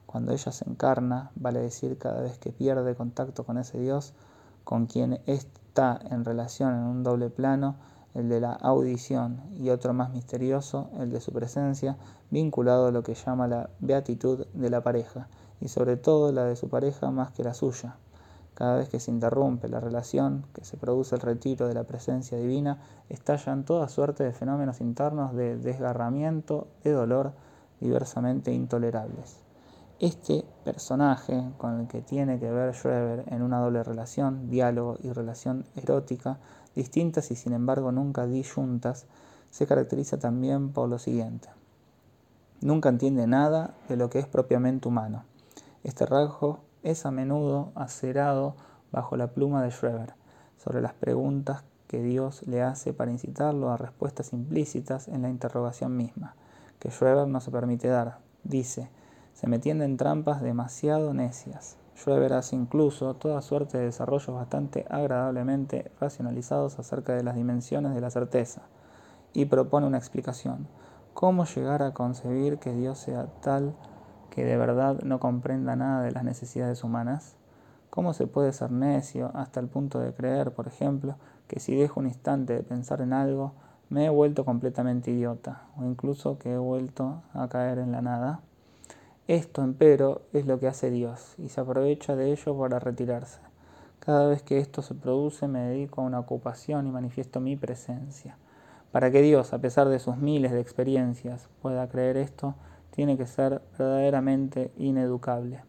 Cuando 0.06 0.32
ella 0.32 0.52
se 0.52 0.68
encarna, 0.68 1.30
vale 1.34 1.60
decir 1.60 1.96
cada 1.96 2.20
vez 2.20 2.38
que 2.38 2.52
pierde 2.52 2.94
contacto 2.94 3.44
con 3.44 3.56
ese 3.56 3.78
Dios, 3.78 4.12
con 4.64 4.86
quien 4.86 5.20
está 5.26 5.98
en 6.10 6.24
relación 6.24 6.74
en 6.74 6.82
un 6.82 7.02
doble 7.02 7.30
plano, 7.30 7.76
el 8.14 8.28
de 8.28 8.40
la 8.40 8.52
audición, 8.52 9.40
y 9.56 9.70
otro 9.70 9.94
más 9.94 10.10
misterioso, 10.10 10.90
el 10.98 11.10
de 11.10 11.20
su 11.20 11.32
presencia, 11.32 11.96
vinculado 12.30 12.86
a 12.86 12.90
lo 12.90 13.02
que 13.02 13.14
llama 13.14 13.48
la 13.48 13.70
beatitud 13.80 14.46
de 14.52 14.70
la 14.70 14.82
pareja, 14.82 15.28
y 15.60 15.68
sobre 15.68 15.96
todo 15.96 16.32
la 16.32 16.44
de 16.44 16.56
su 16.56 16.68
pareja 16.68 17.10
más 17.10 17.32
que 17.32 17.44
la 17.44 17.54
suya. 17.54 17.96
Cada 18.54 18.76
vez 18.76 18.88
que 18.88 19.00
se 19.00 19.10
interrumpe 19.10 19.68
la 19.68 19.80
relación, 19.80 20.44
que 20.52 20.64
se 20.64 20.76
produce 20.76 21.14
el 21.14 21.22
retiro 21.22 21.68
de 21.68 21.74
la 21.74 21.84
presencia 21.84 22.36
divina, 22.36 22.78
estallan 23.08 23.64
toda 23.64 23.88
suerte 23.88 24.24
de 24.24 24.32
fenómenos 24.32 24.80
internos 24.80 25.34
de 25.34 25.56
desgarramiento, 25.56 26.68
de 26.84 26.92
dolor, 26.92 27.32
diversamente 27.80 28.52
intolerables. 28.52 29.40
Este 30.00 30.44
personaje 30.64 31.52
con 31.58 31.80
el 31.80 31.86
que 31.86 32.02
tiene 32.02 32.38
que 32.38 32.50
ver 32.50 32.74
Schreber 32.74 33.24
en 33.28 33.40
una 33.40 33.60
doble 33.60 33.82
relación, 33.84 34.50
diálogo 34.50 34.98
y 35.00 35.12
relación 35.12 35.64
erótica, 35.76 36.38
distintas 36.74 37.30
y 37.30 37.36
sin 37.36 37.52
embargo 37.52 37.92
nunca 37.92 38.26
disyuntas, 38.26 39.06
se 39.50 39.66
caracteriza 39.66 40.18
también 40.18 40.70
por 40.70 40.88
lo 40.88 40.98
siguiente. 40.98 41.48
Nunca 42.60 42.88
entiende 42.88 43.26
nada 43.26 43.74
de 43.88 43.96
lo 43.96 44.08
que 44.08 44.18
es 44.18 44.26
propiamente 44.26 44.88
humano. 44.88 45.24
Este 45.84 46.06
rasgo 46.06 46.60
es 46.82 47.04
a 47.06 47.10
menudo 47.10 47.72
acerado 47.74 48.54
bajo 48.92 49.16
la 49.16 49.28
pluma 49.28 49.62
de 49.62 49.70
Schreber 49.70 50.14
sobre 50.56 50.80
las 50.80 50.92
preguntas 50.92 51.64
que 51.88 52.02
Dios 52.02 52.46
le 52.46 52.62
hace 52.62 52.92
para 52.92 53.10
incitarlo 53.10 53.70
a 53.70 53.76
respuestas 53.76 54.32
implícitas 54.32 55.08
en 55.08 55.22
la 55.22 55.28
interrogación 55.28 55.96
misma, 55.96 56.34
que 56.78 56.90
Schreber 56.90 57.26
no 57.26 57.40
se 57.40 57.50
permite 57.50 57.88
dar. 57.88 58.20
Dice, 58.44 58.88
se 59.34 59.46
me 59.46 59.58
tienden 59.58 59.96
trampas 59.96 60.40
demasiado 60.40 61.12
necias. 61.14 61.76
Schreber 61.96 62.32
hace 62.32 62.56
incluso 62.56 63.14
toda 63.14 63.42
suerte 63.42 63.78
de 63.78 63.84
desarrollos 63.84 64.34
bastante 64.34 64.86
agradablemente 64.88 65.92
racionalizados 66.00 66.78
acerca 66.78 67.14
de 67.14 67.22
las 67.22 67.36
dimensiones 67.36 67.94
de 67.94 68.00
la 68.00 68.10
certeza 68.10 68.62
y 69.32 69.44
propone 69.44 69.86
una 69.86 69.98
explicación. 69.98 70.68
¿Cómo 71.14 71.44
llegar 71.44 71.82
a 71.82 71.92
concebir 71.92 72.58
que 72.58 72.72
Dios 72.72 72.98
sea 72.98 73.26
tal 73.40 73.74
que 74.30 74.44
de 74.44 74.56
verdad 74.56 75.00
no 75.02 75.20
comprenda 75.20 75.76
nada 75.76 76.02
de 76.02 76.12
las 76.12 76.24
necesidades 76.24 76.82
humanas? 76.82 77.36
¿Cómo 77.90 78.14
se 78.14 78.26
puede 78.26 78.52
ser 78.54 78.70
necio 78.70 79.30
hasta 79.34 79.60
el 79.60 79.68
punto 79.68 80.00
de 80.00 80.14
creer, 80.14 80.54
por 80.54 80.66
ejemplo, 80.66 81.16
que 81.46 81.60
si 81.60 81.76
dejo 81.76 82.00
un 82.00 82.06
instante 82.06 82.54
de 82.54 82.62
pensar 82.62 83.02
en 83.02 83.12
algo, 83.12 83.52
me 83.90 84.06
he 84.06 84.08
vuelto 84.08 84.46
completamente 84.46 85.10
idiota, 85.10 85.64
o 85.76 85.84
incluso 85.84 86.38
que 86.38 86.54
he 86.54 86.58
vuelto 86.58 87.22
a 87.34 87.48
caer 87.48 87.78
en 87.78 87.92
la 87.92 88.00
nada? 88.00 88.40
Esto, 89.32 89.62
empero, 89.62 90.20
es 90.34 90.44
lo 90.44 90.60
que 90.60 90.66
hace 90.66 90.90
Dios, 90.90 91.36
y 91.38 91.48
se 91.48 91.58
aprovecha 91.58 92.14
de 92.16 92.32
ello 92.32 92.54
para 92.58 92.78
retirarse. 92.78 93.40
Cada 93.98 94.28
vez 94.28 94.42
que 94.42 94.58
esto 94.58 94.82
se 94.82 94.94
produce 94.94 95.48
me 95.48 95.60
dedico 95.60 96.02
a 96.02 96.04
una 96.04 96.18
ocupación 96.18 96.86
y 96.86 96.90
manifiesto 96.90 97.40
mi 97.40 97.56
presencia. 97.56 98.36
Para 98.90 99.10
que 99.10 99.22
Dios, 99.22 99.54
a 99.54 99.58
pesar 99.58 99.88
de 99.88 100.00
sus 100.00 100.18
miles 100.18 100.52
de 100.52 100.60
experiencias, 100.60 101.48
pueda 101.62 101.88
creer 101.88 102.18
esto, 102.18 102.56
tiene 102.90 103.16
que 103.16 103.26
ser 103.26 103.62
verdaderamente 103.78 104.70
ineducable. 104.76 105.64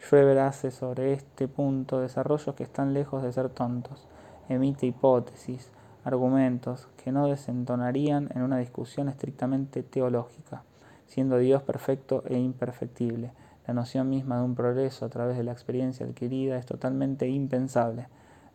Schreber 0.00 0.38
hace 0.38 0.70
sobre 0.70 1.12
este 1.12 1.48
punto 1.48 1.98
desarrollos 1.98 2.54
que 2.54 2.62
están 2.62 2.94
lejos 2.94 3.24
de 3.24 3.32
ser 3.32 3.48
tontos. 3.48 4.06
Emite 4.48 4.86
hipótesis, 4.86 5.72
argumentos 6.04 6.86
que 7.02 7.10
no 7.10 7.26
desentonarían 7.26 8.28
en 8.36 8.42
una 8.42 8.58
discusión 8.58 9.08
estrictamente 9.08 9.82
teológica 9.82 10.62
siendo 11.10 11.38
Dios 11.38 11.62
perfecto 11.62 12.22
e 12.28 12.38
imperfectible. 12.38 13.32
La 13.66 13.74
noción 13.74 14.08
misma 14.08 14.38
de 14.38 14.44
un 14.44 14.54
progreso 14.54 15.04
a 15.04 15.08
través 15.08 15.36
de 15.36 15.42
la 15.42 15.52
experiencia 15.52 16.06
adquirida 16.06 16.56
es 16.56 16.66
totalmente 16.66 17.28
impensable. 17.28 18.06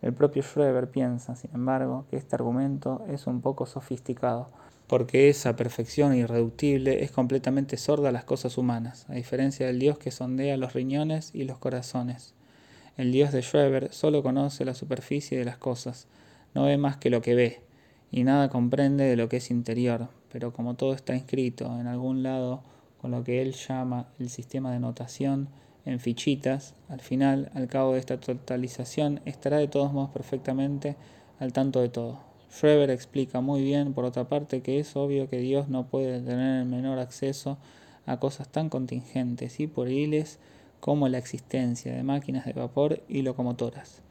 El 0.02 0.14
propio 0.14 0.42
Schreber 0.42 0.90
piensa, 0.90 1.36
sin 1.36 1.52
embargo, 1.54 2.06
que 2.10 2.16
este 2.16 2.36
argumento 2.36 3.04
es 3.10 3.28
un 3.28 3.42
poco 3.42 3.66
sofisticado, 3.66 4.48
porque 4.88 5.30
esa 5.30 5.56
perfección 5.56 6.16
irreductible 6.16 7.04
es 7.04 7.12
completamente 7.12 7.76
sorda 7.76 8.10
a 8.10 8.14
las 8.14 8.24
cosas 8.24 8.58
humanas, 8.58 9.06
a 9.10 9.14
diferencia 9.14 9.68
del 9.68 9.80
Dios 9.80 9.98
que 9.98 10.12
sondea 10.12 10.56
los 10.58 10.74
riñones 10.74 11.32
y 11.34 11.44
los 11.44 11.58
corazones. 11.58 12.34
El 12.96 13.12
Dios 13.12 13.34
de 13.34 13.42
Schreber 13.42 13.92
solo 13.92 14.24
conoce 14.24 14.64
la 14.64 14.76
superficie 14.76 15.38
de 15.38 15.46
las 15.46 15.58
cosas, 15.58 16.08
no 16.54 16.66
ve 16.66 16.78
más 16.78 16.96
que 16.96 17.10
lo 17.10 17.22
que 17.22 17.36
ve, 17.36 17.62
y 18.12 18.24
nada 18.24 18.48
comprende 18.48 19.04
de 19.04 19.18
lo 19.18 19.28
que 19.28 19.38
es 19.38 19.52
interior, 19.52 20.08
pero 20.36 20.52
como 20.52 20.74
todo 20.74 20.94
está 20.94 21.16
inscrito 21.16 21.80
en 21.80 21.88
algún 21.88 22.22
lado 22.22 22.62
con 23.00 23.12
lo 23.12 23.24
que 23.24 23.42
él 23.42 23.54
llama 23.54 24.08
el 24.20 24.30
sistema 24.30 24.74
de 24.74 24.82
notación 24.82 25.48
en 25.86 26.02
fichitas, 26.02 26.76
al 26.90 27.00
final, 27.00 27.50
al 27.54 27.70
cabo 27.70 27.94
de 27.94 28.00
esta 28.00 28.20
totalización, 28.20 29.22
estará 29.24 29.60
de 29.60 29.70
todos 29.70 29.94
modos 29.94 30.10
perfectamente 30.10 30.98
al 31.40 31.54
tanto 31.54 31.80
de 31.80 31.88
todo. 31.88 32.20
Schreber 32.52 32.90
explica 32.90 33.40
muy 33.40 33.64
bien, 33.64 33.94
por 33.94 34.04
otra 34.04 34.28
parte, 34.28 34.62
que 34.62 34.78
es 34.78 34.94
obvio 34.98 35.30
que 35.30 35.38
Dios 35.38 35.70
no 35.70 35.88
puede 35.88 36.20
tener 36.20 36.60
el 36.60 36.66
menor 36.66 37.00
acceso 37.00 37.58
a 38.06 38.20
cosas 38.20 38.50
tan 38.50 38.68
contingentes 38.68 39.62
y 39.62 39.68
pueriles 39.68 40.40
como 40.82 41.08
la 41.08 41.18
existencia 41.18 41.96
de 41.96 42.04
máquinas 42.04 42.44
de 42.44 42.52
vapor 42.52 43.02
y 43.08 43.22
locomotoras. 43.22 44.05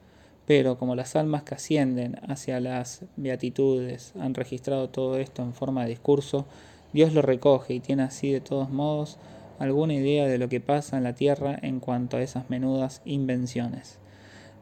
Pero 0.47 0.79
como 0.79 0.95
las 0.95 1.17
almas 1.17 1.43
que 1.43 1.55
ascienden 1.55 2.17
hacia 2.29 2.61
las 2.61 3.05
beatitudes 3.17 4.13
han 4.21 4.35
registrado 4.35 4.91
todo 4.91 5.17
esto 5.17 5.43
en 5.43 5.55
forma 5.55 5.85
de 5.85 5.91
discurso, 5.91 6.47
Dios 6.93 7.15
lo 7.15 7.23
recoge 7.23 7.75
y 7.75 7.81
tiene 7.81 8.03
así 8.03 8.31
de 8.31 8.41
todos 8.41 8.71
modos 8.71 9.19
alguna 9.59 9.95
idea 9.95 10.27
de 10.27 10.39
lo 10.39 10.49
que 10.49 10.61
pasa 10.61 10.99
en 10.99 11.05
la 11.05 11.15
tierra 11.15 11.59
en 11.63 11.81
cuanto 11.81 12.17
a 12.17 12.23
esas 12.23 12.51
menudas 12.51 13.01
invenciones. 13.05 13.99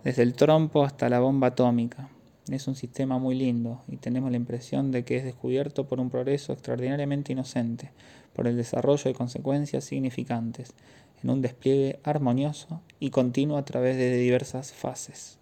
Desde 0.04 0.22
el 0.22 0.34
trompo 0.34 0.84
hasta 0.84 1.08
la 1.08 1.20
bomba 1.20 1.48
atómica. 1.48 2.08
Es 2.48 2.66
un 2.66 2.74
sistema 2.74 3.18
muy 3.18 3.36
lindo 3.36 3.82
y 3.86 3.98
tenemos 3.98 4.30
la 4.30 4.36
impresión 4.36 4.90
de 4.90 5.04
que 5.04 5.16
es 5.16 5.24
descubierto 5.24 5.86
por 5.86 6.00
un 6.00 6.10
progreso 6.10 6.52
extraordinariamente 6.52 7.32
inocente, 7.32 7.90
por 8.32 8.48
el 8.48 8.56
desarrollo 8.56 9.04
de 9.04 9.14
consecuencias 9.14 9.84
significantes, 9.84 10.74
en 11.22 11.30
un 11.30 11.40
despliegue 11.40 12.00
armonioso 12.02 12.80
y 12.98 13.10
continuo 13.10 13.58
a 13.58 13.64
través 13.64 13.96
de 13.96 14.16
diversas 14.16 14.72
fases 14.72 15.38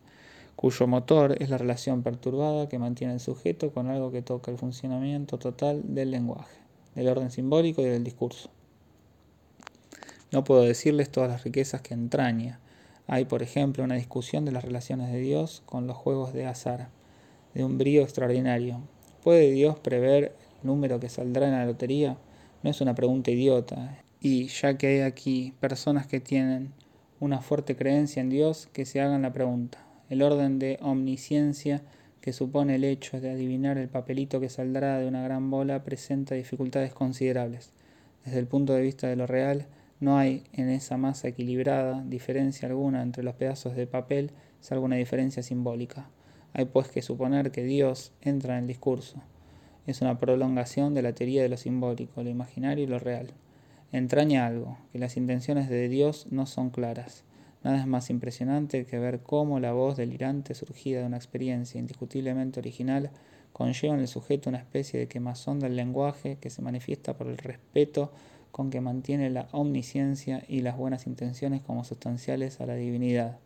cuyo 0.61 0.87
motor 0.87 1.37
es 1.41 1.49
la 1.49 1.57
relación 1.57 2.03
perturbada 2.03 2.69
que 2.69 2.79
mantiene 2.79 3.15
el 3.15 3.21
sujeto 3.21 3.73
con 3.73 3.89
algo 3.89 4.13
que 4.13 4.21
toca 4.21 4.51
el 4.51 4.59
funcionamiento 4.59 5.39
total 5.39 5.81
del 5.95 6.11
lenguaje, 6.11 6.55
del 6.95 7.09
orden 7.09 7.31
simbólico 7.31 7.81
y 7.81 7.87
del 7.87 8.05
discurso. 8.05 8.51
No 10.31 10.45
puedo 10.45 10.61
decirles 10.61 11.09
todas 11.09 11.31
las 11.31 11.45
riquezas 11.45 11.81
que 11.81 11.95
entraña. 11.95 12.61
Hay, 13.07 13.25
por 13.25 13.43
ejemplo, 13.43 13.83
una 13.85 13.95
discusión 13.95 14.45
de 14.45 14.53
las 14.53 14.63
relaciones 14.63 15.11
de 15.11 15.21
Dios 15.21 15.63
con 15.65 15.87
los 15.87 15.97
juegos 15.97 16.35
de 16.35 16.45
azar, 16.45 16.91
de 17.55 17.65
un 17.65 17.79
brío 17.79 18.03
extraordinario. 18.03 18.83
¿Puede 19.23 19.53
Dios 19.53 19.79
prever 19.79 20.37
el 20.61 20.67
número 20.67 21.01
que 21.01 21.09
saldrá 21.09 21.47
en 21.47 21.55
la 21.55 21.65
lotería? 21.65 22.19
No 22.63 22.69
es 22.69 22.83
una 22.83 22.95
pregunta 22.95 23.31
idiota. 23.31 24.05
Y 24.21 24.49
ya 24.49 24.77
que 24.77 24.89
hay 24.89 25.01
aquí 25.01 25.55
personas 25.59 26.07
que 26.07 26.21
tienen 26.21 26.75
una 27.19 27.41
fuerte 27.41 27.77
creencia 27.77 28.21
en 28.21 28.29
Dios 28.29 28.69
que 28.75 28.85
se 28.85 29.01
hagan 29.01 29.23
la 29.23 29.33
pregunta. 29.33 29.87
El 30.11 30.23
orden 30.23 30.59
de 30.59 30.79
omnisciencia 30.83 31.83
que 32.21 32.33
supone 32.33 32.75
el 32.75 32.85
hecho 32.85 33.21
de 33.21 33.31
adivinar 33.31 33.79
el 33.79 33.89
papelito 33.89 34.41
que 34.41 34.49
saldrá 34.49 34.99
de 34.99 35.07
una 35.07 35.23
gran 35.23 35.51
bola 35.51 35.85
presenta 35.85 36.35
dificultades 36.35 36.93
considerables. 36.93 37.73
Desde 38.25 38.41
el 38.41 38.47
punto 38.47 38.75
de 38.75 38.83
vista 38.83 39.07
de 39.07 39.17
lo 39.17 39.27
real, 39.27 39.67
no 40.01 40.19
hay 40.19 40.45
en 40.53 40.69
esa 40.69 40.97
masa 40.97 41.29
equilibrada 41.29 42.03
diferencia 42.05 42.69
alguna 42.69 43.03
entre 43.03 43.23
los 43.23 43.37
pedazos 43.37 43.77
de 43.77 43.87
papel, 43.87 44.33
salvo 44.61 44.85
una 44.85 44.97
diferencia 44.97 45.43
simbólica. 45.43 46.11
Hay 46.55 46.65
pues 46.65 46.89
que 46.89 47.03
suponer 47.03 47.53
que 47.53 47.63
Dios 47.63 48.13
entra 48.21 48.57
en 48.57 48.65
el 48.65 48.67
discurso. 48.67 49.23
Es 49.87 50.03
una 50.03 50.19
prolongación 50.19 50.93
de 50.93 51.03
la 51.03 51.13
teoría 51.13 51.43
de 51.43 51.49
lo 51.49 51.57
simbólico, 51.57 52.23
lo 52.23 52.31
imaginario 52.31 52.83
y 52.83 52.89
lo 52.89 52.99
real. 52.99 53.29
Entraña 53.93 54.47
algo, 54.47 54.77
que 54.93 54.99
las 54.99 55.17
intenciones 55.17 55.69
de 55.69 55.89
Dios 55.89 56.27
no 56.31 56.47
son 56.47 56.71
claras. 56.71 57.25
Nada 57.63 57.79
es 57.79 57.87
más 57.87 58.09
impresionante 58.09 58.87
que 58.87 58.99
ver 58.99 59.21
cómo 59.21 59.61
la 59.61 59.73
voz 59.73 59.97
delirante 59.97 60.55
surgida 60.55 61.01
de 61.01 61.07
una 61.07 61.19
experiencia 61.19 61.79
indiscutiblemente 61.79 62.59
original 62.59 63.11
conlleva 63.53 63.95
en 63.95 64.01
el 64.01 64.09
sujeto 64.09 64.49
una 64.49 64.59
especie 64.59 64.99
de 64.99 65.09
quemazón 65.09 65.61
del 65.61 65.77
lenguaje 65.77 66.39
que 66.41 66.49
se 66.49 66.63
manifiesta 66.63 67.17
por 67.17 67.27
el 67.27 67.37
respeto 67.37 68.13
con 68.51 68.71
que 68.71 68.81
mantiene 68.81 69.31
la 69.31 69.49
omnisciencia 69.53 70.43
y 70.49 70.63
las 70.63 70.77
buenas 70.77 71.07
intenciones 71.07 71.63
como 71.63 71.85
sustanciales 71.85 72.61
a 72.61 72.67
la 72.67 72.75
divinidad, 72.75 73.39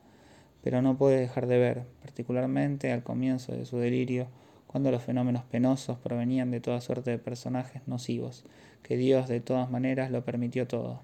pero 0.62 0.80
no 0.80 0.96
puede 0.96 1.20
dejar 1.20 1.46
de 1.46 1.58
ver, 1.58 1.82
particularmente 2.00 2.92
al 2.92 3.02
comienzo 3.02 3.52
de 3.52 3.66
su 3.66 3.78
delirio, 3.78 4.28
cuando 4.66 4.90
los 4.90 5.02
fenómenos 5.02 5.44
penosos 5.44 5.98
provenían 5.98 6.50
de 6.50 6.60
toda 6.60 6.80
suerte 6.80 7.10
de 7.10 7.18
personajes 7.18 7.82
nocivos, 7.86 8.44
que 8.82 8.96
Dios 8.96 9.28
de 9.28 9.40
todas 9.40 9.70
maneras 9.70 10.10
lo 10.10 10.24
permitió 10.24 10.66
todo. 10.66 11.00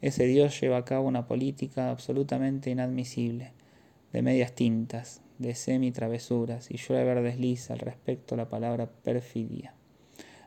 Ese 0.00 0.26
Dios 0.26 0.60
lleva 0.60 0.76
a 0.76 0.84
cabo 0.84 1.08
una 1.08 1.26
política 1.26 1.90
absolutamente 1.90 2.70
inadmisible, 2.70 3.52
de 4.12 4.22
medias 4.22 4.52
tintas, 4.52 5.22
de 5.38 5.56
semi-travesuras, 5.56 6.70
y 6.70 6.78
Schreber 6.78 7.20
desliza 7.20 7.74
al 7.74 7.80
respecto 7.80 8.36
la 8.36 8.48
palabra 8.48 8.86
perfidia. 8.86 9.74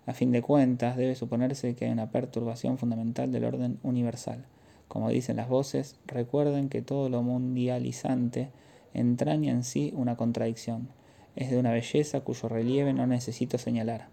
A 0.05 0.13
fin 0.13 0.31
de 0.31 0.41
cuentas, 0.41 0.95
debe 0.95 1.15
suponerse 1.15 1.75
que 1.75 1.85
hay 1.85 1.91
una 1.91 2.11
perturbación 2.11 2.77
fundamental 2.77 3.31
del 3.31 3.43
orden 3.43 3.77
universal. 3.83 4.45
Como 4.87 5.09
dicen 5.09 5.35
las 5.35 5.49
voces, 5.49 5.99
recuerden 6.05 6.69
que 6.69 6.81
todo 6.81 7.09
lo 7.09 7.21
mundializante 7.21 8.51
entraña 8.93 9.51
en 9.51 9.63
sí 9.63 9.93
una 9.95 10.15
contradicción. 10.15 10.89
Es 11.35 11.51
de 11.51 11.57
una 11.57 11.71
belleza 11.71 12.21
cuyo 12.21 12.47
relieve 12.47 12.93
no 12.93 13.05
necesito 13.05 13.57
señalar. 13.57 14.07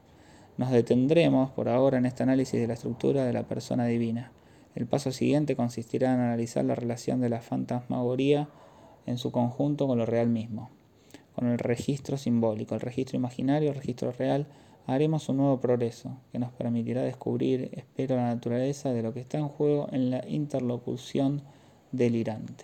Nos 0.57 0.73
detendremos 0.73 1.51
por 1.51 1.69
ahora 1.69 1.99
en 1.99 2.07
este 2.07 2.25
análisis 2.25 2.61
de 2.61 2.67
la 2.67 2.75
estructura 2.75 3.25
de 3.25 3.33
la 3.33 3.45
persona 3.45 3.87
divina. 3.87 4.33
El 4.75 4.87
paso 4.87 5.13
siguiente 5.13 5.57
consistirá 5.57 6.15
en 6.15 6.21
analizar 6.21 6.65
la 6.65 6.75
relación 6.75 7.21
de 7.21 7.29
la 7.29 7.41
fantasmagoría 7.41 8.49
en 9.07 9.19
su 9.19 9.33
conjunto 9.33 9.87
con 9.87 9.99
lo 9.99 10.07
real 10.07 10.29
mismo, 10.29 10.71
con 11.35 11.49
el 11.49 11.59
registro 11.59 12.17
simbólico, 12.17 12.75
el 12.75 12.81
registro 12.81 13.17
imaginario, 13.17 13.71
el 13.71 13.77
registro 13.77 14.13
real, 14.13 14.47
haremos 14.87 15.29
un 15.29 15.39
nuevo 15.39 15.61
progreso 15.61 16.17
que 16.33 16.39
nos 16.39 16.51
permitirá 16.53 17.03
descubrir, 17.03 17.71
espero, 17.73 18.17
la 18.17 18.35
naturaleza 18.35 18.91
de 18.91 19.03
lo 19.03 19.13
que 19.13 19.21
está 19.21 19.39
en 19.39 19.49
juego 19.49 19.89
en 19.93 20.11
la 20.11 20.27
interlocución 20.27 21.43
delirante. 21.93 22.55